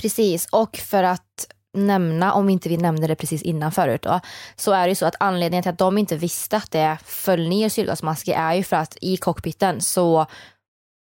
Precis, 0.00 0.48
och 0.52 0.76
för 0.76 1.02
att 1.02 1.52
nämna, 1.74 2.32
om 2.32 2.48
inte 2.48 2.68
vi 2.68 2.76
nämnde 2.76 3.06
det 3.06 3.16
precis 3.16 3.42
innan 3.42 3.72
förut 3.72 4.02
då, 4.02 4.20
så 4.56 4.72
är 4.72 4.82
det 4.82 4.88
ju 4.88 4.94
så 4.94 5.06
att 5.06 5.16
anledningen 5.20 5.62
till 5.62 5.72
att 5.72 5.78
de 5.78 5.98
inte 5.98 6.16
visste 6.16 6.56
att 6.56 6.70
det 6.70 6.98
föll 7.04 7.48
ner 7.48 7.68
syrgasmasker 7.68 8.34
är 8.34 8.54
ju 8.54 8.62
för 8.62 8.76
att 8.76 8.96
i 9.00 9.16
cockpiten 9.16 9.80
så 9.80 10.26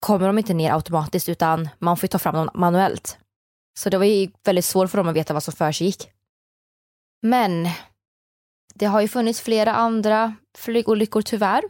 kommer 0.00 0.26
de 0.26 0.38
inte 0.38 0.54
ner 0.54 0.72
automatiskt 0.72 1.28
utan 1.28 1.68
man 1.78 1.96
får 1.96 2.06
ta 2.06 2.18
fram 2.18 2.34
dem 2.34 2.50
manuellt. 2.54 3.18
Så 3.78 3.90
det 3.90 3.98
var 3.98 4.04
ju 4.04 4.30
väldigt 4.44 4.64
svårt 4.64 4.90
för 4.90 4.98
dem 4.98 5.08
att 5.08 5.16
veta 5.16 5.34
vad 5.34 5.42
som 5.42 5.52
försiggick. 5.52 6.10
Men 7.22 7.68
det 8.74 8.86
har 8.86 9.00
ju 9.00 9.08
funnits 9.08 9.40
flera 9.40 9.74
andra 9.74 10.34
flygolyckor 10.58 11.22
tyvärr 11.22 11.62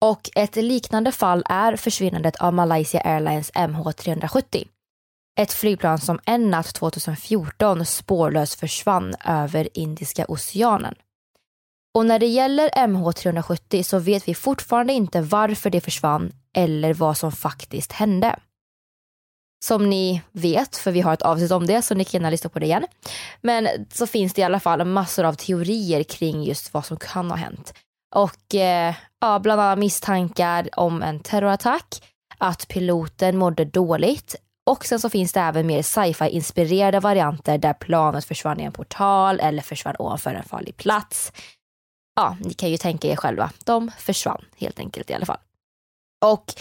och 0.00 0.30
ett 0.34 0.56
liknande 0.56 1.12
fall 1.12 1.42
är 1.46 1.76
försvinnandet 1.76 2.36
av 2.36 2.54
Malaysia 2.54 3.00
Airlines 3.00 3.52
MH370. 3.52 4.68
Ett 5.40 5.52
flygplan 5.52 5.98
som 5.98 6.20
en 6.24 6.50
natt 6.50 6.74
2014 6.74 7.84
spårlöst 7.84 8.60
försvann 8.60 9.14
över 9.24 9.68
Indiska 9.78 10.24
oceanen. 10.28 10.94
Och 11.94 12.06
när 12.06 12.18
det 12.18 12.26
gäller 12.26 12.68
MH370 12.68 13.82
så 13.82 13.98
vet 13.98 14.28
vi 14.28 14.34
fortfarande 14.34 14.92
inte 14.92 15.20
varför 15.20 15.70
det 15.70 15.80
försvann 15.80 16.32
eller 16.52 16.94
vad 16.94 17.16
som 17.16 17.32
faktiskt 17.32 17.92
hände. 17.92 18.38
Som 19.64 19.90
ni 19.90 20.22
vet, 20.32 20.76
för 20.76 20.90
vi 20.90 21.00
har 21.00 21.14
ett 21.14 21.22
avsnitt 21.22 21.50
om 21.50 21.66
det 21.66 21.82
så 21.82 21.94
ni 21.94 22.04
kan 22.04 22.18
gärna 22.18 22.30
lyssna 22.30 22.50
på 22.50 22.58
det 22.58 22.66
igen. 22.66 22.86
Men 23.40 23.68
så 23.92 24.06
finns 24.06 24.34
det 24.34 24.40
i 24.40 24.44
alla 24.44 24.60
fall 24.60 24.84
massor 24.84 25.24
av 25.24 25.34
teorier 25.34 26.02
kring 26.02 26.44
just 26.44 26.74
vad 26.74 26.86
som 26.86 26.96
kan 26.96 27.30
ha 27.30 27.36
hänt. 27.36 27.74
Och 28.14 28.54
eh, 28.54 28.94
ja, 29.20 29.38
bland 29.38 29.60
annat 29.60 29.78
misstankar 29.78 30.68
om 30.76 31.02
en 31.02 31.20
terrorattack, 31.20 32.02
att 32.38 32.68
piloten 32.68 33.36
mådde 33.36 33.64
dåligt 33.64 34.36
och 34.66 34.84
sen 34.84 35.00
så 35.00 35.10
finns 35.10 35.32
det 35.32 35.40
även 35.40 35.66
mer 35.66 35.82
sci-fi 35.82 36.28
inspirerade 36.28 37.00
varianter 37.00 37.58
där 37.58 37.72
planet 37.72 38.24
försvann 38.24 38.60
i 38.60 38.64
en 38.64 38.72
portal 38.72 39.40
eller 39.40 39.62
försvann 39.62 39.96
ovanför 39.98 40.34
en 40.34 40.42
farlig 40.42 40.76
plats. 40.76 41.32
Ja, 42.16 42.36
ni 42.40 42.54
kan 42.54 42.70
ju 42.70 42.76
tänka 42.76 43.08
er 43.08 43.16
själva. 43.16 43.50
De 43.64 43.90
försvann 43.98 44.44
helt 44.56 44.78
enkelt 44.78 45.10
i 45.10 45.14
alla 45.14 45.26
fall. 45.26 45.38
Och 46.24 46.54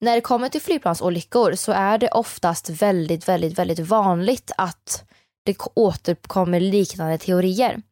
när 0.00 0.14
det 0.14 0.20
kommer 0.20 0.48
till 0.48 0.62
flygplansolyckor 0.62 1.54
så 1.54 1.72
är 1.72 1.98
det 1.98 2.08
oftast 2.08 2.70
väldigt, 2.70 3.28
väldigt, 3.28 3.58
väldigt 3.58 3.78
vanligt 3.78 4.52
att 4.56 5.04
det 5.44 5.56
återkommer 5.74 6.60
liknande 6.60 7.18
teorier. 7.18 7.82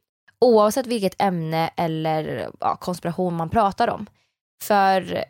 Oavsett 0.40 0.86
vilket 0.86 1.22
ämne 1.22 1.70
eller 1.76 2.50
ja, 2.60 2.76
konspiration 2.76 3.36
man 3.36 3.50
pratar 3.50 3.88
om. 3.88 4.06
För 4.62 5.24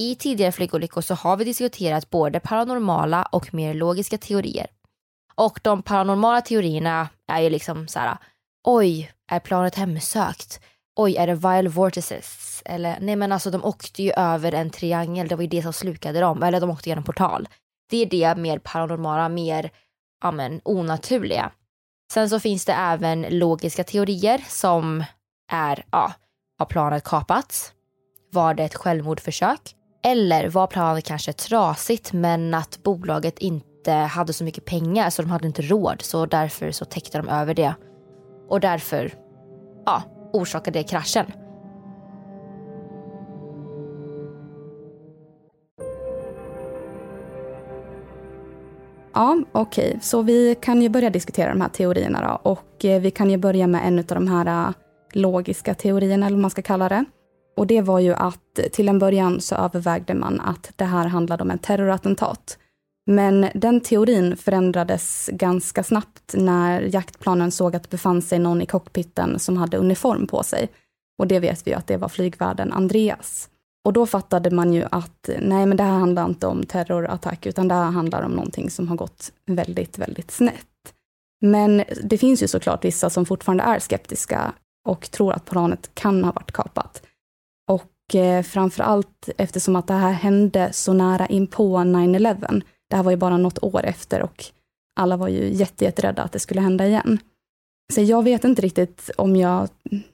i 0.00 0.14
tidigare 0.14 0.52
flygolyckor 0.52 1.00
så 1.00 1.14
har 1.14 1.36
vi 1.36 1.44
diskuterat 1.44 2.10
både 2.10 2.40
paranormala 2.40 3.22
och 3.22 3.54
mer 3.54 3.74
logiska 3.74 4.18
teorier. 4.18 4.66
Och 5.34 5.60
de 5.62 5.82
paranormala 5.82 6.40
teorierna 6.40 7.08
är 7.32 7.40
ju 7.40 7.50
liksom 7.50 7.88
så 7.88 7.98
här, 7.98 8.16
oj, 8.64 9.12
är 9.32 9.40
planet 9.40 9.74
hemsökt? 9.74 10.60
Oj, 10.96 11.16
är 11.16 11.26
det 11.26 11.34
vile 11.34 11.68
vortices? 11.68 12.62
Eller 12.64 12.98
nej 13.00 13.16
men 13.16 13.32
alltså 13.32 13.50
de 13.50 13.64
åkte 13.64 14.02
ju 14.02 14.12
över 14.16 14.54
en 14.54 14.70
triangel, 14.70 15.28
det 15.28 15.36
var 15.36 15.42
ju 15.42 15.48
det 15.48 15.62
som 15.62 15.72
slukade 15.72 16.20
dem. 16.20 16.42
Eller 16.42 16.60
de 16.60 16.70
åkte 16.70 16.88
genom 16.88 17.04
portal. 17.04 17.48
Det 17.90 17.96
är 17.96 18.06
det 18.06 18.40
mer 18.40 18.58
paranormala, 18.58 19.28
mer 19.28 19.70
ja, 20.22 20.30
men, 20.30 20.60
onaturliga. 20.64 21.52
Sen 22.12 22.30
så 22.30 22.40
finns 22.40 22.64
det 22.64 22.72
även 22.72 23.26
logiska 23.38 23.84
teorier 23.84 24.44
som 24.48 25.04
är, 25.52 25.84
ja, 25.90 26.12
har 26.58 26.66
planet 26.66 27.04
kapats? 27.04 27.72
Var 28.32 28.54
det 28.54 28.64
ett 28.64 28.74
självmordförsök? 28.74 29.60
Eller 30.04 30.48
var 30.48 30.66
planet 30.66 31.04
kanske 31.04 31.32
trasigt 31.32 32.12
men 32.12 32.54
att 32.54 32.82
bolaget 32.82 33.38
inte 33.38 33.92
hade 33.92 34.32
så 34.32 34.44
mycket 34.44 34.64
pengar 34.64 35.10
så 35.10 35.22
de 35.22 35.30
hade 35.30 35.46
inte 35.46 35.62
råd 35.62 36.02
så 36.02 36.26
därför 36.26 36.70
så 36.70 36.84
täckte 36.84 37.18
de 37.18 37.28
över 37.28 37.54
det. 37.54 37.74
Och 38.48 38.60
därför, 38.60 39.14
ja, 39.86 40.02
orsakade 40.32 40.78
det 40.78 40.82
kraschen. 40.82 41.26
Ja, 49.14 49.38
okej. 49.52 49.88
Okay. 49.88 50.00
Så 50.00 50.22
vi 50.22 50.54
kan 50.60 50.82
ju 50.82 50.88
börja 50.88 51.10
diskutera 51.10 51.48
de 51.48 51.60
här 51.60 51.68
teorierna 51.68 52.38
då. 52.42 52.50
Och 52.50 52.84
eh, 52.84 53.00
vi 53.00 53.10
kan 53.10 53.30
ju 53.30 53.36
börja 53.36 53.66
med 53.66 53.86
en 53.86 53.98
av 53.98 54.04
de 54.04 54.28
här 54.28 54.66
eh, 54.68 54.74
logiska 55.12 55.74
teorierna, 55.74 56.26
eller 56.26 56.36
vad 56.36 56.42
man 56.42 56.50
ska 56.50 56.62
kalla 56.62 56.88
det. 56.88 57.04
Och 57.56 57.66
det 57.66 57.80
var 57.80 57.98
ju 57.98 58.14
att 58.14 58.58
eh, 58.58 58.64
till 58.64 58.88
en 58.88 58.98
början 58.98 59.40
så 59.40 59.54
övervägde 59.54 60.14
man 60.14 60.40
att 60.40 60.72
det 60.76 60.84
här 60.84 61.06
handlade 61.06 61.42
om 61.42 61.50
en 61.50 61.58
terrorattentat. 61.58 62.58
Men 63.06 63.46
den 63.54 63.80
teorin 63.80 64.36
förändrades 64.36 65.30
ganska 65.32 65.82
snabbt 65.82 66.34
när 66.34 66.80
jaktplanen 66.80 67.50
såg 67.50 67.76
att 67.76 67.82
det 67.82 67.90
befann 67.90 68.22
sig 68.22 68.38
någon 68.38 68.62
i 68.62 68.66
cockpiten 68.66 69.38
som 69.38 69.56
hade 69.56 69.76
uniform 69.76 70.26
på 70.26 70.42
sig. 70.42 70.68
Och 71.18 71.26
det 71.26 71.40
vet 71.40 71.66
vi 71.66 71.70
ju 71.70 71.76
att 71.76 71.86
det 71.86 71.96
var 71.96 72.08
flygvärden 72.08 72.72
Andreas. 72.72 73.48
Och 73.84 73.92
då 73.92 74.06
fattade 74.06 74.50
man 74.50 74.72
ju 74.72 74.84
att 74.90 75.30
nej, 75.40 75.66
men 75.66 75.76
det 75.76 75.82
här 75.82 75.98
handlar 75.98 76.24
inte 76.24 76.46
om 76.46 76.66
terrorattack, 76.66 77.46
utan 77.46 77.68
det 77.68 77.74
här 77.74 77.90
handlar 77.90 78.22
om 78.22 78.32
någonting 78.32 78.70
som 78.70 78.88
har 78.88 78.96
gått 78.96 79.32
väldigt, 79.46 79.98
väldigt 79.98 80.30
snett. 80.30 80.66
Men 81.40 81.84
det 82.02 82.18
finns 82.18 82.42
ju 82.42 82.48
såklart 82.48 82.84
vissa 82.84 83.10
som 83.10 83.26
fortfarande 83.26 83.64
är 83.64 83.78
skeptiska 83.78 84.52
och 84.88 85.10
tror 85.10 85.32
att 85.32 85.44
planet 85.44 85.90
kan 85.94 86.24
ha 86.24 86.32
varit 86.32 86.52
kapat. 86.52 87.02
Och 87.70 88.14
eh, 88.14 88.42
framför 88.42 88.82
allt 88.82 89.28
eftersom 89.36 89.76
att 89.76 89.86
det 89.86 89.94
här 89.94 90.12
hände 90.12 90.72
så 90.72 90.92
nära 90.92 91.26
in 91.26 91.46
på 91.46 91.76
9-11. 91.78 92.62
Det 92.90 92.96
här 92.96 93.02
var 93.02 93.10
ju 93.10 93.16
bara 93.16 93.36
något 93.36 93.62
år 93.62 93.84
efter 93.84 94.22
och 94.22 94.44
alla 95.00 95.16
var 95.16 95.28
ju 95.28 95.54
jätterädda 95.54 96.22
att 96.22 96.32
det 96.32 96.38
skulle 96.38 96.60
hända 96.60 96.86
igen. 96.86 97.18
Så 97.92 98.00
jag 98.00 98.22
vet 98.22 98.44
inte 98.44 98.62
riktigt 98.62 99.10
om 99.16 99.36
jag 99.36 99.68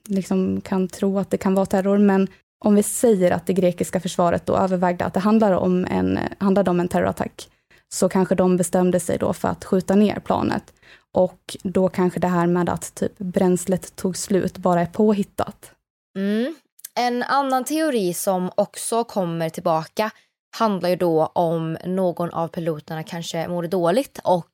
liksom 0.09 0.61
kan 0.61 0.89
tro 0.89 1.19
att 1.19 1.31
det 1.31 1.39
kan 1.39 1.55
vara 1.55 1.67
terror, 1.67 1.99
men 1.99 2.29
om 2.65 2.75
vi 2.75 2.83
säger 2.83 3.31
att 3.31 3.47
det 3.47 3.53
grekiska 3.53 4.01
försvaret 4.01 4.47
då 4.47 4.57
övervägde 4.57 5.05
att 5.05 5.15
det 5.15 5.21
handlade 5.21 5.57
om 5.57 5.85
en, 5.85 6.19
handlade 6.39 6.71
om 6.71 6.81
en 6.81 6.89
terrorattack, 6.89 7.49
så 7.89 8.09
kanske 8.09 8.35
de 8.35 8.57
bestämde 8.57 9.01
sig 9.01 9.19
då 9.19 9.33
för 9.33 9.49
att 9.49 9.65
skjuta 9.65 9.95
ner 9.95 10.21
planet. 10.21 10.73
Och 11.13 11.57
då 11.63 11.89
kanske 11.89 12.21
det 12.21 12.29
här 12.29 12.47
med 12.47 12.69
att 12.69 12.95
typ 12.95 13.19
bränslet 13.19 13.97
tog 13.97 14.17
slut 14.17 14.59
bara 14.59 14.81
är 14.81 14.87
påhittat. 14.87 15.71
Mm. 16.19 16.55
En 16.99 17.23
annan 17.23 17.65
teori 17.65 18.15
som 18.15 18.51
också 18.55 19.05
kommer 19.05 19.49
tillbaka 19.49 20.11
handlar 20.59 20.89
ju 20.89 20.97
då 20.97 21.27
om 21.27 21.79
någon 21.85 22.31
av 22.31 22.49
piloterna 22.49 23.03
kanske 23.03 23.49
mådde 23.49 23.69
dåligt 23.69 24.21
och 24.25 24.51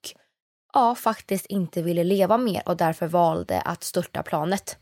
ja, 0.72 0.94
faktiskt 0.94 1.46
inte 1.46 1.82
ville 1.82 2.04
leva 2.04 2.38
mer 2.38 2.62
och 2.66 2.76
därför 2.76 3.06
valde 3.06 3.60
att 3.60 3.84
störta 3.84 4.22
planet. 4.22 4.78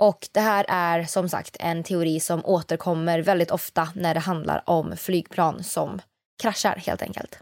Och 0.00 0.28
det 0.32 0.40
här 0.40 0.64
är 0.68 1.04
som 1.04 1.28
sagt 1.28 1.56
en 1.60 1.82
teori 1.82 2.20
som 2.20 2.44
återkommer 2.44 3.22
väldigt 3.22 3.50
ofta 3.50 3.88
när 3.94 4.14
det 4.14 4.20
handlar 4.20 4.62
om 4.66 4.96
flygplan 4.96 5.64
som 5.64 6.00
kraschar 6.42 6.82
helt 6.86 7.02
enkelt. 7.02 7.38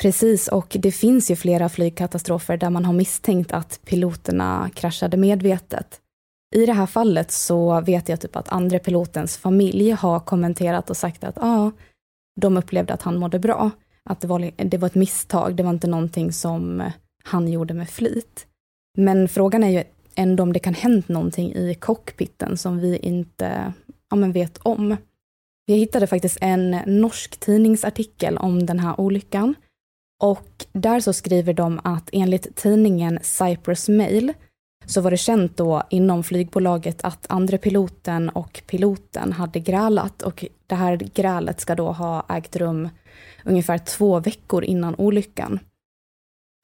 Precis, 0.00 0.48
och 0.48 0.76
det 0.80 0.92
finns 0.92 1.30
ju 1.30 1.36
flera 1.36 1.68
flygkatastrofer 1.68 2.56
där 2.56 2.70
man 2.70 2.84
har 2.84 2.92
misstänkt 2.92 3.52
att 3.52 3.80
piloterna 3.84 4.70
kraschade 4.74 5.16
medvetet. 5.16 6.00
I 6.54 6.66
det 6.66 6.72
här 6.72 6.86
fallet 6.86 7.30
så 7.30 7.80
vet 7.80 8.08
jag 8.08 8.20
typ 8.20 8.36
att 8.36 8.48
andra 8.48 8.78
pilotens 8.78 9.36
familj 9.36 9.90
har 9.90 10.20
kommenterat 10.20 10.90
och 10.90 10.96
sagt 10.96 11.24
att 11.24 11.38
ah, 11.38 11.70
de 12.40 12.56
upplevde 12.56 12.94
att 12.94 13.02
han 13.02 13.18
mådde 13.18 13.38
bra. 13.38 13.70
Att 14.04 14.20
det 14.20 14.26
var, 14.26 14.50
det 14.56 14.78
var 14.78 14.86
ett 14.86 14.94
misstag, 14.94 15.56
det 15.56 15.62
var 15.62 15.70
inte 15.70 15.86
någonting 15.86 16.32
som 16.32 16.90
han 17.24 17.48
gjorde 17.48 17.74
med 17.74 17.90
flit. 17.90 18.46
Men 18.98 19.28
frågan 19.28 19.64
är 19.64 19.68
ju 19.68 19.84
ändå 20.14 20.42
om 20.42 20.52
det 20.52 20.58
kan 20.58 20.74
hänt 20.74 21.08
någonting 21.08 21.54
i 21.54 21.74
cockpiten 21.74 22.56
som 22.56 22.78
vi 22.78 22.96
inte 22.96 23.72
ja, 24.10 24.16
men 24.16 24.32
vet 24.32 24.58
om. 24.58 24.96
Jag 25.64 25.76
hittade 25.76 26.06
faktiskt 26.06 26.38
en 26.40 26.70
norsk 26.86 27.40
tidningsartikel 27.40 28.38
om 28.38 28.66
den 28.66 28.78
här 28.78 29.00
olyckan. 29.00 29.54
Och 30.22 30.66
där 30.72 31.00
så 31.00 31.12
skriver 31.12 31.52
de 31.52 31.80
att 31.84 32.10
enligt 32.12 32.56
tidningen 32.56 33.18
Cyprus 33.22 33.88
Mail 33.88 34.32
så 34.86 35.00
var 35.00 35.10
det 35.10 35.16
känt 35.16 35.56
då 35.56 35.82
inom 35.90 36.22
flygbolaget 36.22 37.04
att 37.04 37.26
andra 37.28 37.58
piloten 37.58 38.28
och 38.28 38.62
piloten 38.66 39.32
hade 39.32 39.60
grälat 39.60 40.22
och 40.22 40.44
det 40.66 40.74
här 40.74 40.96
grälet 40.96 41.60
ska 41.60 41.74
då 41.74 41.92
ha 41.92 42.26
ägt 42.28 42.56
rum 42.56 42.88
ungefär 43.44 43.78
två 43.78 44.20
veckor 44.20 44.64
innan 44.64 44.94
olyckan. 44.94 45.58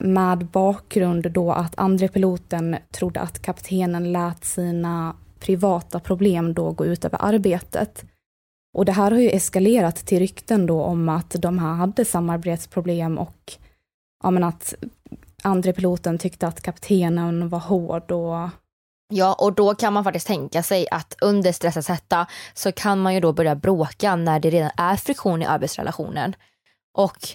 Med 0.05 0.47
bakgrund 0.47 1.33
då 1.33 1.53
att 1.53 1.73
andre 1.77 2.09
piloten 2.09 2.77
trodde 2.91 3.21
att 3.21 3.43
kaptenen 3.43 4.13
lät 4.13 4.45
sina 4.45 5.17
privata 5.41 6.01
problem 6.01 6.55
då 6.55 6.71
gå 6.71 6.87
ut 6.87 7.05
över 7.05 7.19
arbetet. 7.21 8.05
Och 8.75 8.85
det 8.85 8.93
här 8.93 9.11
har 9.11 9.19
ju 9.19 9.31
eskalerat 9.31 9.97
till 9.97 10.19
rykten 10.19 10.67
då 10.67 10.83
om 10.83 11.09
att 11.09 11.31
de 11.31 11.59
här 11.59 11.75
hade 11.75 12.05
samarbetsproblem 12.05 13.19
och 13.19 13.53
ja, 14.23 14.31
men 14.31 14.45
att 14.45 14.75
andre 15.43 15.73
piloten 15.73 16.19
tyckte 16.19 16.47
att 16.47 16.61
kaptenen 16.61 17.49
var 17.49 17.59
hård 17.59 18.11
och 18.11 18.49
Ja, 19.11 19.35
och 19.35 19.53
då 19.53 19.75
kan 19.75 19.93
man 19.93 20.05
faktiskt 20.05 20.27
tänka 20.27 20.63
sig 20.63 20.87
att 20.91 21.17
under 21.21 21.53
stressens 21.53 21.89
hetta 21.89 22.27
så 22.55 22.73
kan 22.73 22.99
man 23.01 23.15
ju 23.15 23.21
då 23.21 23.33
börja 23.33 23.55
bråka 23.55 24.17
när 24.17 24.41
det 24.41 24.51
redan 24.51 24.71
är 24.77 24.97
friktion 24.97 25.43
i 25.43 25.47
arbetsrelationen. 25.47 26.35
Och 26.95 27.29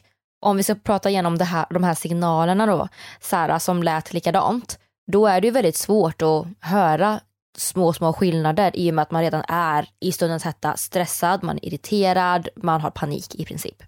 om 0.43 0.58
vi 0.58 0.63
ska 0.63 0.75
prata 0.75 1.10
igenom 1.10 1.38
det 1.38 1.45
här, 1.45 1.65
de 1.69 1.84
här 1.84 1.93
signalerna 1.93 2.65
då, 2.65 2.88
Sara, 3.19 3.60
som 3.60 3.84
lät 3.84 4.13
likadant, 4.13 4.79
då 5.12 5.27
är 5.27 5.41
det 5.41 5.47
ju 5.47 5.51
väldigt 5.51 5.75
svårt 5.75 6.21
att 6.21 6.45
höra 6.60 7.19
små, 7.58 7.93
små 7.93 8.13
skillnader 8.13 8.71
i 8.73 8.91
och 8.91 8.95
med 8.95 9.01
att 9.01 9.12
man 9.12 9.21
redan 9.21 9.43
är 9.47 9.89
i 9.99 10.12
stundens 10.12 10.43
hetta 10.43 10.77
stressad, 10.77 11.43
man 11.43 11.58
är 11.58 11.65
irriterad, 11.65 12.49
man 12.56 12.82
har 12.82 12.91
panik 12.91 13.36
i 13.36 13.45
princip. 13.45 13.84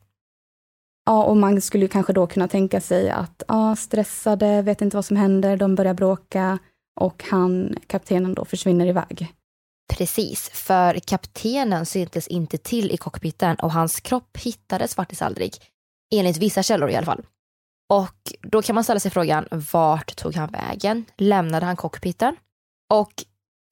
Ja, 1.05 1.23
och 1.23 1.37
man 1.37 1.61
skulle 1.61 1.87
kanske 1.87 2.13
då 2.13 2.27
kunna 2.27 2.47
tänka 2.47 2.81
sig 2.81 3.09
att 3.09 3.43
ja, 3.47 3.75
stressade, 3.75 4.61
vet 4.61 4.81
inte 4.81 4.97
vad 4.97 5.05
som 5.05 5.17
händer, 5.17 5.57
de 5.57 5.75
börjar 5.75 5.93
bråka 5.93 6.59
och 6.99 7.23
han, 7.29 7.75
kaptenen 7.87 8.33
då 8.33 8.45
försvinner 8.45 8.85
iväg. 8.85 9.33
Precis, 9.93 10.49
för 10.49 10.99
kaptenen 10.99 11.85
syntes 11.85 12.27
inte 12.27 12.57
till 12.57 12.91
i 12.91 12.97
cockpiten 12.97 13.55
och 13.55 13.71
hans 13.71 13.99
kropp 13.99 14.37
hittades 14.37 14.95
faktiskt 14.95 15.21
aldrig. 15.21 15.53
Enligt 16.11 16.37
vissa 16.37 16.63
källor 16.63 16.89
i 16.89 16.95
alla 16.95 17.05
fall. 17.05 17.25
Och 17.89 18.33
då 18.41 18.61
kan 18.61 18.75
man 18.75 18.83
ställa 18.83 18.99
sig 18.99 19.11
frågan, 19.11 19.47
vart 19.71 20.15
tog 20.15 20.35
han 20.35 20.49
vägen? 20.49 21.05
Lämnade 21.17 21.65
han 21.65 21.75
cockpiten? 21.75 22.35
Och 22.93 23.13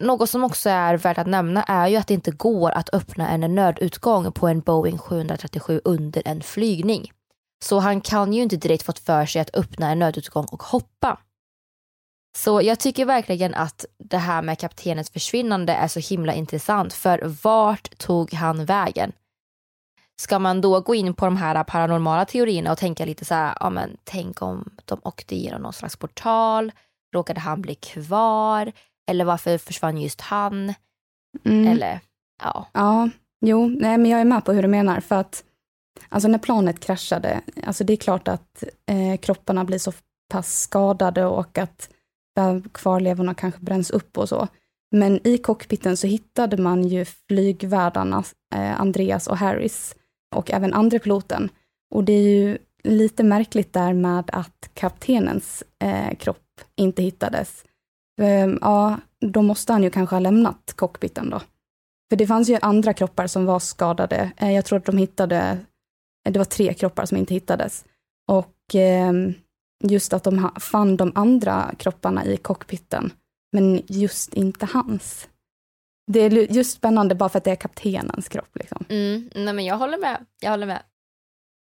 något 0.03 0.29
som 0.29 0.43
också 0.43 0.69
är 0.69 0.97
värt 0.97 1.17
att 1.17 1.27
nämna 1.27 1.63
är 1.63 1.87
ju 1.87 1.95
att 1.95 2.07
det 2.07 2.13
inte 2.13 2.31
går 2.31 2.71
att 2.71 2.93
öppna 2.93 3.29
en 3.29 3.55
nödutgång 3.55 4.31
på 4.31 4.47
en 4.47 4.59
Boeing 4.59 4.97
737 4.97 5.81
under 5.83 6.21
en 6.25 6.41
flygning. 6.41 7.11
Så 7.63 7.79
han 7.79 8.01
kan 8.01 8.33
ju 8.33 8.41
inte 8.41 8.57
direkt 8.57 8.83
fått 8.83 8.99
för 8.99 9.25
sig 9.25 9.41
att 9.41 9.55
öppna 9.55 9.91
en 9.91 9.99
nödutgång 9.99 10.45
och 10.45 10.63
hoppa. 10.63 11.19
Så 12.37 12.61
jag 12.61 12.79
tycker 12.79 13.05
verkligen 13.05 13.53
att 13.53 13.85
det 13.97 14.17
här 14.17 14.41
med 14.41 14.59
kaptenens 14.59 15.09
försvinnande 15.09 15.73
är 15.73 15.87
så 15.87 15.99
himla 15.99 16.33
intressant 16.33 16.93
för 16.93 17.37
vart 17.43 17.97
tog 17.97 18.33
han 18.33 18.65
vägen? 18.65 19.11
Ska 20.15 20.39
man 20.39 20.61
då 20.61 20.79
gå 20.79 20.95
in 20.95 21.13
på 21.13 21.25
de 21.25 21.37
här 21.37 21.63
paranormala 21.63 22.25
teorierna 22.25 22.71
och 22.71 22.77
tänka 22.77 23.05
lite 23.05 23.25
så 23.25 23.33
här, 23.33 23.57
ja 23.59 23.69
men 23.69 23.97
tänk 24.03 24.41
om 24.41 24.69
de 24.85 24.99
åkte 25.03 25.35
igenom 25.35 25.61
någon 25.61 25.73
slags 25.73 25.95
portal, 25.95 26.71
råkade 27.15 27.39
han 27.39 27.61
bli 27.61 27.75
kvar? 27.75 28.71
Eller 29.11 29.25
varför 29.25 29.57
försvann 29.57 29.97
just 29.97 30.21
han? 30.21 30.73
Mm. 31.45 31.67
Eller 31.67 31.99
ja. 32.43 32.67
Ja, 32.73 33.09
jo, 33.45 33.67
nej, 33.67 33.97
men 33.97 34.11
jag 34.11 34.21
är 34.21 34.25
med 34.25 34.45
på 34.45 34.53
hur 34.53 34.61
du 34.61 34.67
menar. 34.67 34.99
För 34.99 35.15
att 35.15 35.43
alltså 36.09 36.27
när 36.27 36.39
planet 36.39 36.79
kraschade, 36.79 37.41
alltså 37.63 37.83
det 37.83 37.93
är 37.93 37.97
klart 37.97 38.27
att 38.27 38.63
eh, 38.85 39.19
kropparna 39.19 39.63
blir 39.63 39.79
så 39.79 39.93
pass 40.29 40.59
skadade 40.59 41.25
och 41.25 41.57
att 41.57 41.89
kvarlevorna 42.71 43.33
kanske 43.33 43.59
bränns 43.59 43.89
upp 43.89 44.17
och 44.17 44.29
så. 44.29 44.47
Men 44.91 45.27
i 45.27 45.37
cockpiten 45.37 45.97
så 45.97 46.07
hittade 46.07 46.57
man 46.57 46.83
ju 46.83 47.05
flygvärdarna 47.05 48.23
eh, 48.55 48.81
Andreas 48.81 49.27
och 49.27 49.37
Harris 49.37 49.95
och 50.33 50.51
även 50.51 50.73
andra 50.73 50.99
piloten. 50.99 51.49
Och 51.95 52.03
det 52.03 52.13
är 52.13 52.21
ju 52.21 52.57
lite 52.83 53.23
märkligt 53.23 53.73
där 53.73 53.93
med 53.93 54.29
att 54.33 54.69
kaptenens 54.73 55.63
eh, 55.79 56.15
kropp 56.15 56.61
inte 56.75 57.03
hittades. 57.03 57.65
Ehm, 58.21 58.57
ja, 58.61 58.97
då 59.19 59.41
måste 59.41 59.73
han 59.73 59.83
ju 59.83 59.89
kanske 59.89 60.15
ha 60.15 60.19
lämnat 60.19 60.73
cockpiten 60.75 61.29
då. 61.29 61.41
För 62.09 62.17
det 62.17 62.27
fanns 62.27 62.49
ju 62.49 62.57
andra 62.61 62.93
kroppar 62.93 63.27
som 63.27 63.45
var 63.45 63.59
skadade. 63.59 64.31
Ehm, 64.37 64.51
jag 64.51 64.65
tror 64.65 64.79
att 64.79 64.85
de 64.85 64.97
hittade, 64.97 65.57
eh, 66.25 66.31
det 66.31 66.39
var 66.39 66.45
tre 66.45 66.73
kroppar 66.73 67.05
som 67.05 67.17
inte 67.17 67.33
hittades. 67.33 67.85
Och 68.27 68.75
eh, 68.75 69.13
just 69.83 70.13
att 70.13 70.23
de 70.23 70.51
fann 70.59 70.97
de 70.97 71.11
andra 71.15 71.71
kropparna 71.77 72.25
i 72.25 72.37
cockpiten, 72.37 73.13
men 73.51 73.81
just 73.87 74.33
inte 74.33 74.65
hans. 74.65 75.27
Det 76.07 76.19
är 76.19 76.51
just 76.51 76.77
spännande 76.77 77.15
bara 77.15 77.29
för 77.29 77.37
att 77.37 77.43
det 77.43 77.51
är 77.51 77.55
kaptenens 77.55 78.29
kropp. 78.29 78.55
Liksom. 78.55 78.85
Mm, 78.89 79.29
nej 79.35 79.53
men 79.53 79.65
jag 79.65 79.77
håller 79.77 79.97
med. 79.97 80.25
Jag 80.41 80.51
håller 80.51 80.67
med. 80.67 80.83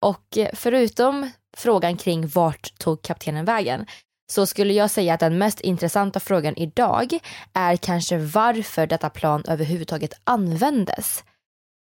Och 0.03 0.38
eh, 0.38 0.49
förutom 0.53 1.31
frågan 1.57 1.97
kring 1.97 2.27
vart 2.29 2.79
tog 2.79 3.03
kaptenen 3.03 3.44
vägen 3.44 3.87
så 4.33 4.47
skulle 4.47 4.73
jag 4.73 4.90
säga 4.90 5.14
att 5.14 5.20
den 5.20 5.38
mest 5.38 5.61
intressanta 5.61 6.20
frågan 6.20 6.57
idag 6.57 7.18
är 7.53 7.77
kanske 7.77 8.18
varför 8.18 8.87
detta 8.87 9.11
plan 9.11 9.44
överhuvudtaget 9.49 10.20
användes. 10.25 11.25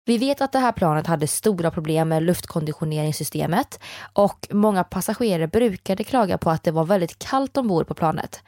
Vi 0.05 0.17
vet 0.17 0.41
att 0.41 0.51
det 0.51 0.59
här 0.59 0.71
planet 0.71 1.07
hade 1.07 1.27
stora 1.27 1.71
problem 1.71 2.09
med 2.09 2.23
luftkonditioneringssystemet 2.23 3.79
och 4.13 4.47
många 4.51 4.83
passagerare 4.83 5.47
brukade 5.47 6.03
klaga 6.03 6.37
på 6.37 6.49
att 6.49 6.63
det 6.63 6.71
var 6.71 6.85
väldigt 6.85 7.19
kallt 7.19 7.57
ombord 7.57 7.87
på 7.87 7.93
planet. 7.93 8.43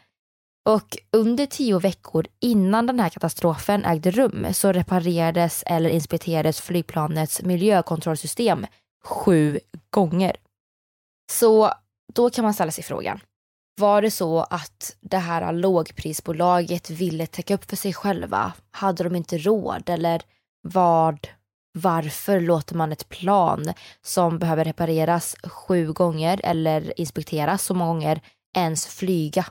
Och 0.69 0.97
under 1.11 1.45
tio 1.45 1.79
veckor 1.79 2.27
innan 2.39 2.85
den 2.85 2.99
här 2.99 3.09
katastrofen 3.09 3.85
ägde 3.85 4.11
rum 4.11 4.47
så 4.53 4.71
reparerades 4.71 5.63
eller 5.65 5.89
inspekterades 5.89 6.61
flygplanets 6.61 7.41
miljökontrollsystem 7.41 8.67
sju 9.03 9.59
gånger. 9.89 10.35
Så 11.31 11.73
då 12.13 12.29
kan 12.29 12.43
man 12.43 12.53
ställa 12.53 12.71
sig 12.71 12.83
frågan, 12.83 13.19
var 13.79 14.01
det 14.01 14.11
så 14.11 14.39
att 14.39 14.95
det 15.01 15.17
här 15.17 15.53
lågprisbolaget 15.53 16.89
ville 16.89 17.27
täcka 17.27 17.53
upp 17.53 17.69
för 17.69 17.75
sig 17.75 17.93
själva? 17.93 18.53
Hade 18.71 19.03
de 19.03 19.15
inte 19.15 19.37
råd 19.37 19.89
eller 19.89 20.21
vad? 20.61 21.27
Varför 21.73 22.39
låter 22.39 22.75
man 22.75 22.91
ett 22.91 23.09
plan 23.09 23.73
som 24.01 24.39
behöver 24.39 24.65
repareras 24.65 25.35
sju 25.43 25.93
gånger 25.93 26.41
eller 26.43 26.99
inspekteras 26.99 27.63
så 27.63 27.73
många 27.73 27.91
gånger 27.93 28.21
ens 28.57 28.87
flyga? 28.87 29.45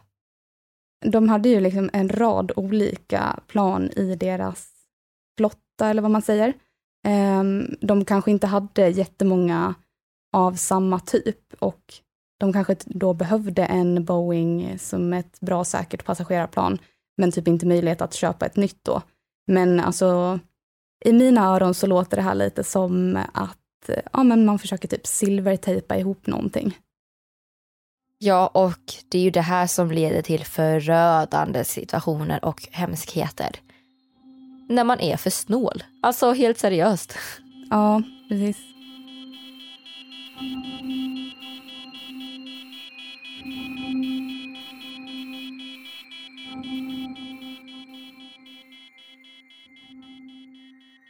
De 1.06 1.28
hade 1.28 1.48
ju 1.48 1.60
liksom 1.60 1.90
en 1.92 2.08
rad 2.08 2.52
olika 2.56 3.40
plan 3.46 3.90
i 3.96 4.14
deras 4.14 4.70
flotta, 5.38 5.88
eller 5.90 6.02
vad 6.02 6.10
man 6.10 6.22
säger. 6.22 6.54
Ehm, 7.06 7.76
de 7.80 8.04
kanske 8.04 8.30
inte 8.30 8.46
hade 8.46 8.88
jättemånga 8.88 9.74
av 10.32 10.54
samma 10.54 11.00
typ 11.00 11.54
och 11.58 11.94
de 12.40 12.52
kanske 12.52 12.76
då 12.86 13.14
behövde 13.14 13.64
en 13.64 14.04
Boeing 14.04 14.78
som 14.78 15.12
ett 15.12 15.40
bra 15.40 15.64
säkert 15.64 16.04
passagerarplan, 16.04 16.78
men 17.16 17.32
typ 17.32 17.48
inte 17.48 17.66
möjlighet 17.66 18.00
att 18.00 18.14
köpa 18.14 18.46
ett 18.46 18.56
nytt 18.56 18.78
då. 18.82 19.02
Men 19.46 19.80
alltså, 19.80 20.38
i 21.04 21.12
mina 21.12 21.46
öron 21.46 21.74
så 21.74 21.86
låter 21.86 22.16
det 22.16 22.22
här 22.22 22.34
lite 22.34 22.64
som 22.64 23.18
att 23.34 23.90
ja, 24.12 24.22
men 24.22 24.44
man 24.44 24.58
försöker 24.58 24.88
typ 24.88 25.06
silvertejpa 25.06 25.96
ihop 25.96 26.26
någonting. 26.26 26.78
Ja, 28.22 28.46
och 28.46 28.94
det 29.09 29.18
är 29.18 29.22
ju 29.22 29.30
det 29.30 29.40
här 29.40 29.66
som 29.66 29.90
leder 29.90 30.22
till 30.22 30.44
förödande 30.44 31.64
situationer 31.64 32.44
och 32.44 32.68
hemskheter. 32.70 33.56
När 34.68 34.85
man 34.85 35.00
är 35.00 35.16
för 35.16 35.30
snål. 35.30 35.83
Alltså 36.02 36.33
helt 36.33 36.59
seriöst. 36.59 37.18
Ja, 37.70 38.02
precis. 38.28 38.56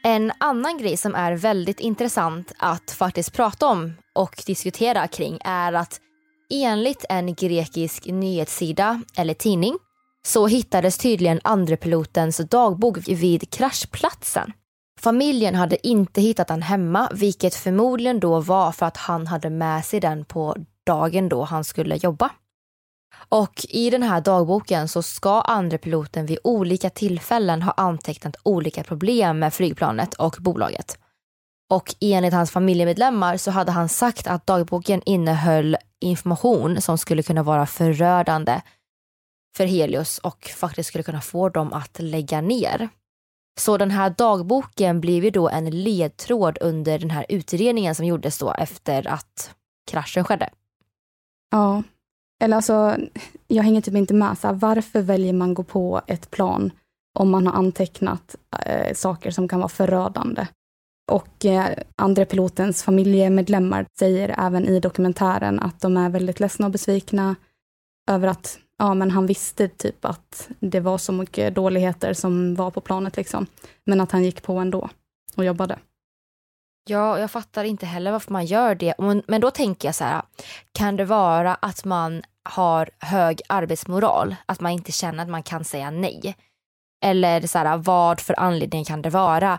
En 0.02 0.32
annan 0.38 0.78
grej 0.78 0.96
som 0.96 1.14
är 1.14 1.32
väldigt 1.32 1.80
intressant 1.80 2.52
att 2.58 2.90
faktiskt 2.90 3.32
prata 3.32 3.66
om 3.66 3.92
och 4.12 4.42
diskutera 4.46 5.08
kring 5.08 5.38
är 5.44 5.72
att 5.72 6.00
enligt 6.50 7.04
en 7.08 7.34
grekisk 7.34 8.06
nyhetssida 8.06 9.02
eller 9.16 9.34
tidning 9.34 9.78
så 10.26 10.46
hittades 10.46 10.98
tydligen 10.98 11.40
andrepilotens 11.44 12.36
dagbok 12.36 12.98
vid 13.08 13.50
kraschplatsen. 13.50 14.52
Familjen 15.00 15.54
hade 15.54 15.86
inte 15.86 16.20
hittat 16.20 16.48
den 16.48 16.62
hemma, 16.62 17.08
vilket 17.12 17.54
förmodligen 17.54 18.20
då 18.20 18.40
var 18.40 18.72
för 18.72 18.86
att 18.86 18.96
han 18.96 19.26
hade 19.26 19.50
med 19.50 19.84
sig 19.84 20.00
den 20.00 20.24
på 20.24 20.56
dagen 20.86 21.28
då 21.28 21.44
han 21.44 21.64
skulle 21.64 21.96
jobba. 21.96 22.30
Och 23.28 23.66
i 23.68 23.90
den 23.90 24.02
här 24.02 24.20
dagboken 24.20 24.88
så 24.88 25.02
ska 25.02 25.40
andre 25.40 25.78
piloten 25.78 26.26
vid 26.26 26.38
olika 26.44 26.90
tillfällen 26.90 27.62
ha 27.62 27.72
antecknat 27.76 28.36
olika 28.42 28.84
problem 28.84 29.38
med 29.38 29.54
flygplanet 29.54 30.14
och 30.14 30.36
bolaget. 30.40 30.98
Och 31.70 31.94
enligt 32.00 32.34
hans 32.34 32.50
familjemedlemmar 32.50 33.36
så 33.36 33.50
hade 33.50 33.72
han 33.72 33.88
sagt 33.88 34.26
att 34.26 34.46
dagboken 34.46 35.02
innehöll 35.06 35.76
information 36.00 36.80
som 36.80 36.98
skulle 36.98 37.22
kunna 37.22 37.42
vara 37.42 37.66
förödande 37.66 38.60
för 39.56 39.64
Helios 39.64 40.18
och 40.18 40.44
faktiskt 40.44 40.88
skulle 40.88 41.04
kunna 41.04 41.20
få 41.20 41.48
dem 41.48 41.72
att 41.72 41.98
lägga 41.98 42.40
ner. 42.40 42.88
Så 43.60 43.76
den 43.76 43.90
här 43.90 44.14
dagboken 44.18 45.00
blev 45.00 45.24
ju 45.24 45.30
då 45.30 45.48
en 45.48 45.70
ledtråd 45.70 46.58
under 46.60 46.98
den 46.98 47.10
här 47.10 47.26
utredningen 47.28 47.94
som 47.94 48.06
gjordes 48.06 48.38
då 48.38 48.52
efter 48.52 49.06
att 49.06 49.54
kraschen 49.90 50.24
skedde. 50.24 50.50
Ja, 51.50 51.82
eller 52.40 52.56
alltså, 52.56 52.96
jag 53.46 53.62
hänger 53.62 53.80
typ 53.80 53.94
inte 53.94 54.14
med. 54.14 54.38
Så 54.38 54.46
här, 54.46 54.54
varför 54.54 55.02
väljer 55.02 55.32
man 55.32 55.54
gå 55.54 55.62
på 55.62 56.00
ett 56.06 56.30
plan 56.30 56.70
om 57.18 57.30
man 57.30 57.46
har 57.46 57.54
antecknat 57.54 58.36
eh, 58.66 58.94
saker 58.94 59.30
som 59.30 59.48
kan 59.48 59.58
vara 59.58 59.68
förödande? 59.68 60.46
Och 61.10 61.44
eh, 61.44 61.78
andra 61.96 62.24
pilotens 62.24 62.82
familjemedlemmar 62.82 63.86
säger 63.98 64.34
även 64.38 64.66
i 64.66 64.80
dokumentären 64.80 65.60
att 65.60 65.80
de 65.80 65.96
är 65.96 66.08
väldigt 66.08 66.40
ledsna 66.40 66.66
och 66.66 66.72
besvikna 66.72 67.36
över 68.10 68.28
att 68.28 68.58
ja, 68.78 68.94
men 68.94 69.10
han 69.10 69.26
visste 69.26 69.68
typ 69.68 70.04
att 70.04 70.48
det 70.60 70.80
var 70.80 70.98
så 70.98 71.12
mycket 71.12 71.54
dåligheter 71.54 72.14
som 72.14 72.54
var 72.54 72.70
på 72.70 72.80
planet 72.80 73.16
liksom. 73.16 73.46
Men 73.84 74.00
att 74.00 74.12
han 74.12 74.24
gick 74.24 74.42
på 74.42 74.58
ändå 74.58 74.88
och 75.36 75.44
jobbade. 75.44 75.78
Ja, 76.88 77.18
jag 77.18 77.30
fattar 77.30 77.64
inte 77.64 77.86
heller 77.86 78.12
varför 78.12 78.32
man 78.32 78.46
gör 78.46 78.74
det. 78.74 78.94
Men 79.26 79.40
då 79.40 79.50
tänker 79.50 79.88
jag 79.88 79.94
så 79.94 80.04
här, 80.04 80.22
kan 80.72 80.96
det 80.96 81.04
vara 81.04 81.54
att 81.54 81.84
man 81.84 82.22
har 82.42 82.90
hög 82.98 83.40
arbetsmoral? 83.48 84.36
Att 84.46 84.60
man 84.60 84.72
inte 84.72 84.92
känner 84.92 85.22
att 85.22 85.30
man 85.30 85.42
kan 85.42 85.64
säga 85.64 85.90
nej? 85.90 86.36
Eller 87.04 87.46
så 87.46 87.58
här, 87.58 87.76
vad 87.76 88.20
för 88.20 88.40
anledning 88.40 88.84
kan 88.84 89.02
det 89.02 89.10
vara? 89.10 89.58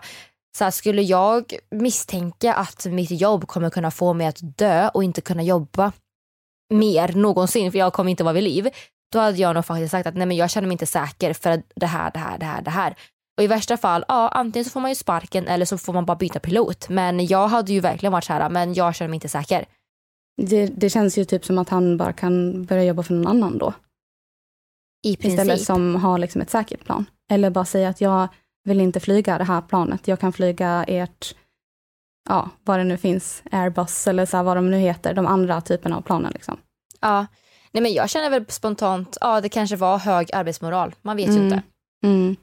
Så 0.58 0.64
här, 0.64 0.70
skulle 0.70 1.02
jag 1.02 1.54
misstänka 1.70 2.54
att 2.54 2.86
mitt 2.86 3.10
jobb 3.10 3.46
kommer 3.46 3.70
kunna 3.70 3.90
få 3.90 4.12
mig 4.12 4.26
att 4.26 4.38
dö 4.40 4.88
och 4.88 5.04
inte 5.04 5.20
kunna 5.20 5.42
jobba 5.42 5.92
mer 6.74 7.12
någonsin, 7.12 7.72
för 7.72 7.78
jag 7.78 7.92
kommer 7.92 8.10
inte 8.10 8.24
vara 8.24 8.34
vid 8.34 8.44
liv, 8.44 8.68
då 9.12 9.18
hade 9.18 9.38
jag 9.38 9.54
nog 9.54 9.64
faktiskt 9.64 9.90
sagt 9.90 10.06
att 10.06 10.16
nej 10.16 10.26
men 10.26 10.36
jag 10.36 10.50
känner 10.50 10.68
mig 10.68 10.74
inte 10.74 10.86
säker 10.86 11.32
för 11.32 11.62
det 11.76 11.86
här, 11.86 12.10
det 12.10 12.18
här, 12.18 12.38
det 12.38 12.46
här, 12.46 12.62
det 12.62 12.70
här. 12.70 12.94
Och 13.36 13.44
i 13.44 13.46
värsta 13.46 13.76
fall, 13.76 14.04
ja 14.08 14.28
antingen 14.28 14.64
så 14.64 14.70
får 14.70 14.80
man 14.80 14.90
ju 14.90 14.94
sparken 14.94 15.46
eller 15.46 15.66
så 15.66 15.78
får 15.78 15.92
man 15.92 16.04
bara 16.04 16.16
byta 16.16 16.40
pilot. 16.40 16.88
Men 16.88 17.26
jag 17.26 17.48
hade 17.48 17.72
ju 17.72 17.80
verkligen 17.80 18.12
varit 18.12 18.24
så 18.24 18.32
här, 18.32 18.50
men 18.50 18.74
jag 18.74 18.94
känner 18.94 19.08
mig 19.08 19.16
inte 19.16 19.28
säker. 19.28 19.64
Det, 20.42 20.66
det 20.66 20.90
känns 20.90 21.18
ju 21.18 21.24
typ 21.24 21.44
som 21.44 21.58
att 21.58 21.68
han 21.68 21.96
bara 21.96 22.12
kan 22.12 22.64
börja 22.64 22.84
jobba 22.84 23.02
för 23.02 23.14
någon 23.14 23.26
annan 23.26 23.58
då. 23.58 23.74
I 25.06 25.16
princip. 25.16 25.40
Istället 25.40 25.62
som 25.62 25.96
har 25.96 26.18
liksom 26.18 26.40
ett 26.40 26.50
säkert 26.50 26.84
plan. 26.84 27.06
Eller 27.30 27.50
bara 27.50 27.64
säga 27.64 27.88
att 27.88 28.00
jag 28.00 28.28
vill 28.64 28.80
inte 28.80 29.00
flyga 29.00 29.38
det 29.38 29.44
här 29.44 29.60
planet. 29.60 30.08
Jag 30.08 30.20
kan 30.20 30.32
flyga 30.32 30.84
ert, 30.88 31.34
ja, 32.28 32.50
vad 32.64 32.78
det 32.78 32.84
nu 32.84 32.96
finns, 32.96 33.42
Airbus 33.52 34.06
eller 34.06 34.26
så 34.26 34.36
här, 34.36 34.44
vad 34.44 34.56
de 34.56 34.70
nu 34.70 34.76
heter, 34.78 35.14
de 35.14 35.26
andra 35.26 35.60
typerna 35.60 35.96
av 35.96 36.00
planen 36.00 36.32
liksom. 36.32 36.56
Ja, 37.00 37.26
nej 37.72 37.82
men 37.82 37.92
jag 37.92 38.10
känner 38.10 38.30
väl 38.30 38.44
spontant, 38.48 39.18
ja 39.20 39.40
det 39.40 39.48
kanske 39.48 39.76
var 39.76 39.98
hög 39.98 40.34
arbetsmoral, 40.34 40.94
man 41.02 41.16
vet 41.16 41.28
ju 41.28 41.32
Mm. 41.32 41.44
inte. 41.44 41.62
Mm. 42.04 42.36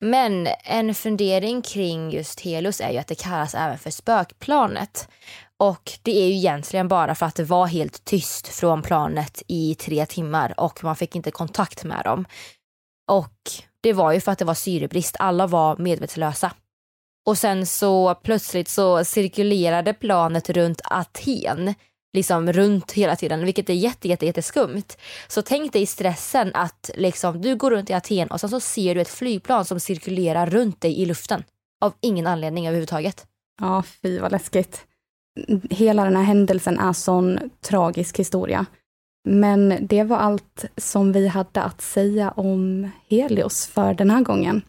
Men 0.00 0.48
en 0.64 0.94
fundering 0.94 1.62
kring 1.62 2.10
just 2.10 2.40
Helios 2.40 2.80
är 2.80 2.90
ju 2.90 2.98
att 2.98 3.06
det 3.06 3.14
kallas 3.22 3.54
även 3.54 3.78
för 3.78 3.90
spökplanet. 3.90 5.08
Och 5.56 5.92
det 6.02 6.10
är 6.22 6.26
ju 6.28 6.34
egentligen 6.34 6.88
bara 6.88 7.14
för 7.14 7.26
att 7.26 7.34
det 7.34 7.44
var 7.44 7.66
helt 7.66 8.04
tyst 8.04 8.48
från 8.48 8.82
planet 8.82 9.42
i 9.46 9.74
tre 9.74 10.06
timmar 10.06 10.54
och 10.60 10.84
man 10.84 10.96
fick 10.96 11.16
inte 11.16 11.30
kontakt 11.30 11.84
med 11.84 12.04
dem. 12.04 12.24
Och 13.10 13.50
det 13.82 13.92
var 13.92 14.12
ju 14.12 14.20
för 14.20 14.32
att 14.32 14.38
det 14.38 14.44
var 14.44 14.54
syrebrist, 14.54 15.16
alla 15.18 15.46
var 15.46 15.76
medvetslösa. 15.76 16.52
Och 17.26 17.38
sen 17.38 17.66
så 17.66 18.14
plötsligt 18.14 18.68
så 18.68 19.04
cirkulerade 19.04 19.94
planet 19.94 20.50
runt 20.50 20.80
Aten, 20.84 21.74
liksom 22.12 22.52
runt 22.52 22.92
hela 22.92 23.16
tiden, 23.16 23.44
vilket 23.44 23.70
är 23.70 23.74
jätte, 23.74 24.08
jätte, 24.08 24.26
jätteskumt. 24.26 24.96
Så 25.28 25.42
tänk 25.42 25.72
dig 25.72 25.86
stressen 25.86 26.50
att 26.54 26.90
liksom, 26.94 27.40
du 27.40 27.56
går 27.56 27.70
runt 27.70 27.90
i 27.90 27.92
Aten 27.92 28.28
och 28.28 28.40
sen 28.40 28.50
så 28.50 28.60
ser 28.60 28.94
du 28.94 29.00
ett 29.00 29.08
flygplan 29.08 29.64
som 29.64 29.80
cirkulerar 29.80 30.46
runt 30.46 30.80
dig 30.80 31.00
i 31.00 31.06
luften. 31.06 31.44
Av 31.80 31.92
ingen 32.00 32.26
anledning 32.26 32.66
överhuvudtaget. 32.66 33.26
Ja, 33.60 33.82
fy 34.02 34.18
vad 34.18 34.32
läskigt. 34.32 34.84
Hela 35.70 36.04
den 36.04 36.16
här 36.16 36.22
händelsen 36.22 36.78
är 36.78 36.92
sån 36.92 37.50
tragisk 37.60 38.18
historia. 38.18 38.66
Men 39.24 39.74
det 39.80 40.02
var 40.02 40.16
allt 40.16 40.64
som 40.76 41.12
vi 41.12 41.28
hade 41.28 41.62
att 41.62 41.80
säga 41.80 42.30
om 42.30 42.90
Helios 43.08 43.66
för 43.66 43.94
den 43.94 44.10
här 44.10 44.22
gången. 44.22 44.62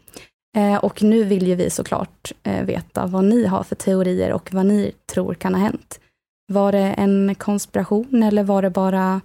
Eh, 0.58 0.76
och 0.76 1.04
nu 1.04 1.24
vill 1.24 1.48
ju 1.48 1.56
vi 1.56 1.70
såklart 1.70 2.32
eh, 2.44 2.66
veta 2.66 3.06
vad 3.06 3.24
ni 3.24 3.46
har 3.46 3.64
för 3.64 3.76
teorier 3.76 4.34
och 4.34 4.54
vad 4.54 4.66
ni 4.66 4.92
tror 5.14 5.34
kan 5.34 5.54
ha 5.54 5.62
hänt. 5.62 6.00
Var 6.48 6.72
det 6.72 6.94
en 6.98 7.36
konspiration 7.36 8.24
eller 8.24 8.44
var 8.44 8.62
det 8.62 8.70
bara 8.70 9.22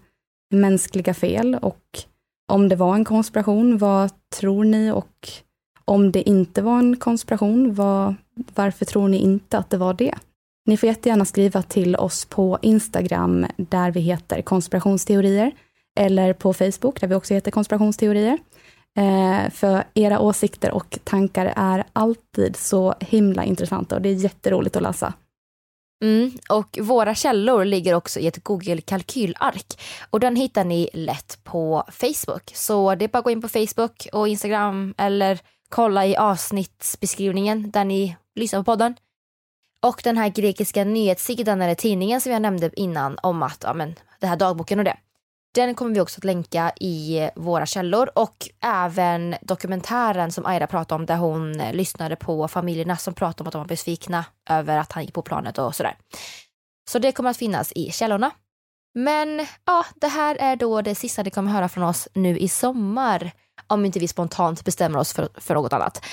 mänskliga 0.55 1.15
fel? 1.15 1.59
Och 1.63 1.99
om 2.53 2.69
det 2.69 2.77
var 2.77 2.95
en 2.95 3.05
konspiration, 3.05 3.79
vad 3.79 4.11
tror 4.39 4.65
ni? 4.65 4.91
Och 4.91 5.29
om 5.85 6.13
det 6.13 6.29
inte 6.29 6.63
var 6.63 6.79
en 6.79 6.97
konspiration, 6.97 7.75
vad, 7.75 8.15
varför 8.55 8.85
tror 8.85 9.09
ni 9.09 9.17
inte 9.17 9.59
att 9.59 9.71
det 9.71 9.77
var 9.77 9.95
det? 9.95 10.15
Ni 10.67 10.77
får 10.77 10.87
jättegärna 10.87 11.25
skriva 11.25 11.63
till 11.63 11.97
oss 11.97 12.25
på 12.25 12.59
Instagram 12.63 13.47
där 13.57 13.91
vi 13.91 14.01
heter 14.01 14.43
konspirationsteorier 14.43 15.53
eller 16.01 16.33
på 16.33 16.55
Facebook 16.55 17.01
där 17.01 17.09
vi 17.09 17.15
också 17.15 17.35
heter 17.35 17.51
konspirationsteorier. 17.51 18.39
Eh, 18.99 19.51
för 19.51 19.85
era 19.95 20.21
åsikter 20.21 20.71
och 20.71 20.99
tankar 21.05 21.53
är 21.57 21.85
alltid 21.93 22.57
så 22.57 22.95
himla 23.01 23.45
intressanta 23.45 23.97
och 23.97 24.03
det 24.03 24.09
är 24.09 24.15
jätteroligt 24.15 24.77
att 24.77 24.83
läsa. 24.83 25.15
Mm, 26.05 26.33
och 26.49 26.79
våra 26.83 27.15
källor 27.15 27.65
ligger 27.65 27.95
också 27.95 28.21
i 28.21 28.27
ett 28.27 28.45
Google 28.45 28.81
kalkylark 28.81 29.81
och 30.11 30.21
den 30.21 30.37
hittar 30.37 30.65
ni 30.65 30.89
lätt 30.93 31.39
på 31.45 31.85
Facebook. 31.93 32.51
Så 32.55 32.95
det 32.95 33.05
är 33.05 33.09
bara 33.09 33.19
att 33.19 33.25
gå 33.25 33.31
in 33.31 33.43
på 33.43 33.49
Facebook 33.49 34.09
och 34.13 34.29
Instagram 34.29 34.95
eller 34.99 35.41
kolla 35.69 36.07
i 36.07 36.17
avsnittsbeskrivningen 36.17 37.71
där 37.71 37.85
ni 37.85 38.17
lyssnar 38.35 38.61
på 38.61 38.65
podden. 38.65 38.95
Och 39.85 40.01
den 40.05 40.17
här 40.17 40.29
grekiska 40.29 40.85
nyhetssidan 40.85 41.63
eller 41.63 41.75
tidningen 41.75 42.21
som 42.21 42.33
jag 42.33 42.43
nämnde 42.43 42.71
innan 42.81 43.19
om 43.23 43.43
att, 43.43 43.63
ja 43.63 43.75
men 43.75 43.95
det 44.21 44.27
här 44.27 44.37
dagboken 44.37 44.79
och 44.79 44.85
det. 44.85 44.97
Den 45.55 45.75
kommer 45.75 45.95
vi 45.95 46.01
också 46.01 46.21
att 46.21 46.25
länka 46.25 46.73
i 46.81 47.29
våra 47.37 47.67
källor 47.67 48.11
och 48.15 48.49
även 48.63 49.37
dokumentären 49.43 50.33
som 50.33 50.47
Aira 50.47 50.67
pratade 50.67 51.01
om 51.01 51.07
där 51.07 51.17
hon 51.17 51.53
lyssnade 51.53 52.17
på 52.17 52.49
familjerna 52.49 52.97
som 52.97 53.15
pratade 53.15 53.43
om 53.43 53.47
att 53.47 53.53
de 53.53 53.59
var 53.59 53.67
besvikna 53.69 54.25
över 54.51 54.79
att 54.79 54.93
han 54.93 55.05
gick 55.05 55.15
på 55.15 55.23
planet 55.23 55.59
och 55.59 55.75
sådär. 55.75 55.97
Så 56.91 56.99
det 56.99 57.13
kommer 57.13 57.31
att 57.31 57.37
finnas 57.37 57.73
i 57.73 57.91
källorna. 57.91 58.31
Men 58.95 59.47
ja, 59.65 59.87
det 59.95 60.09
här 60.09 60.37
är 60.37 60.57
då 60.57 60.83
det 60.83 60.95
sista 60.95 61.23
ni 61.23 61.31
kommer 61.31 61.53
höra 61.53 61.69
från 61.69 61.85
oss 61.85 62.09
nu 62.15 62.39
i 62.39 62.49
sommar. 62.49 63.31
Om 63.67 63.85
inte 63.85 63.99
vi 63.99 64.09
spontant 64.09 64.65
bestämmer 64.65 64.99
oss 64.99 65.13
för, 65.13 65.29
för 65.37 65.55
något 65.55 65.73
annat. 65.73 66.05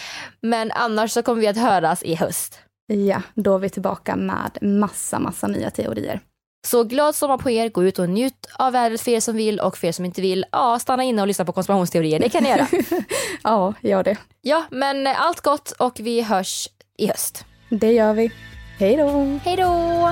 Men 0.41 0.71
annars 0.71 1.11
så 1.11 1.23
kommer 1.23 1.41
vi 1.41 1.47
att 1.47 1.57
höras 1.57 2.03
i 2.03 2.15
höst. 2.15 2.59
Ja, 2.93 3.21
då 3.35 3.55
är 3.55 3.59
vi 3.59 3.69
tillbaka 3.69 4.15
med 4.15 4.57
massa, 4.61 5.19
massa 5.19 5.47
nya 5.47 5.69
teorier. 5.71 6.19
Så 6.67 6.83
glad 6.83 7.15
sommar 7.15 7.37
på 7.37 7.49
er, 7.49 7.69
gå 7.69 7.83
ut 7.83 7.99
och 7.99 8.09
njut 8.09 8.47
av 8.59 8.73
vädret 8.73 9.01
för 9.01 9.11
er 9.11 9.19
som 9.19 9.35
vill 9.35 9.59
och 9.59 9.77
för 9.77 9.87
er 9.87 9.91
som 9.91 10.05
inte 10.05 10.21
vill, 10.21 10.45
ja 10.51 10.79
stanna 10.79 11.03
inne 11.03 11.21
och 11.21 11.27
lyssna 11.27 11.45
på 11.45 11.51
konspirationsteorier, 11.51 12.19
det 12.19 12.29
kan 12.29 12.43
ni 12.43 12.49
göra. 12.49 12.67
Ja, 13.43 13.73
gör 13.81 14.03
det. 14.03 14.17
ja, 14.41 14.63
men 14.71 15.07
allt 15.07 15.41
gott 15.41 15.71
och 15.71 15.99
vi 15.99 16.21
hörs 16.21 16.67
i 16.97 17.07
höst. 17.07 17.45
Det 17.69 17.91
gör 17.91 18.13
vi. 18.13 18.31
Hej 18.79 18.97
då! 18.97 19.39
Hej 19.43 19.55
då! 19.57 20.11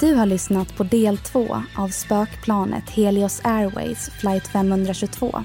Du 0.00 0.14
har 0.14 0.26
lyssnat 0.26 0.76
på 0.76 0.84
del 0.84 1.18
två 1.18 1.62
av 1.78 1.88
spökplanet 1.88 2.90
Helios 2.90 3.40
Airways 3.44 4.10
flight 4.10 4.46
522. 4.46 5.44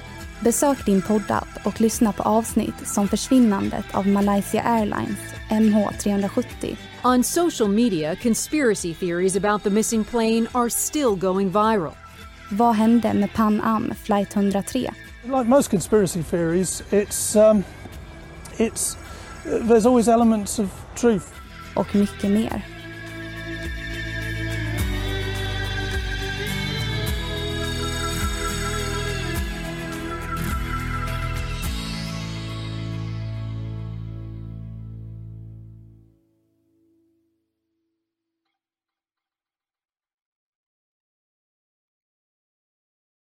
Besök 0.43 0.85
din 0.85 1.01
poddapp 1.01 1.47
och 1.65 1.81
lyssna 1.81 2.13
på 2.13 2.23
avsnitt 2.23 2.87
som 2.87 3.07
Försvinnandet 3.07 3.85
av 3.91 4.07
Malaysia 4.07 4.61
Airlines 4.61 5.19
MH370 5.49 6.77
On 7.03 7.23
social 7.23 7.69
media, 7.69 8.15
conspiracy 8.15 8.93
theories 8.93 9.35
about 9.35 9.63
the 9.63 9.69
missing 9.69 10.03
plane 10.03 10.47
are 10.51 10.69
still 10.69 11.15
going 11.15 11.49
viral. 11.49 11.93
Vad 12.51 12.75
hände 12.75 13.13
med 13.13 13.33
Pan 13.33 13.61
Am 13.61 13.93
flight 14.03 14.35
103? 14.35 14.79
Like 15.23 15.49
most 15.49 15.69
conspiracy 15.69 16.23
theories, 16.23 16.83
it's 16.91 17.51
um, 17.51 17.63
it's 18.57 18.97
there's 19.43 19.85
always 19.85 20.07
elements 20.07 20.59
of 20.59 20.69
truth. 20.95 21.25
Och 21.75 21.95
mycket 21.95 22.31
mer. 22.31 22.65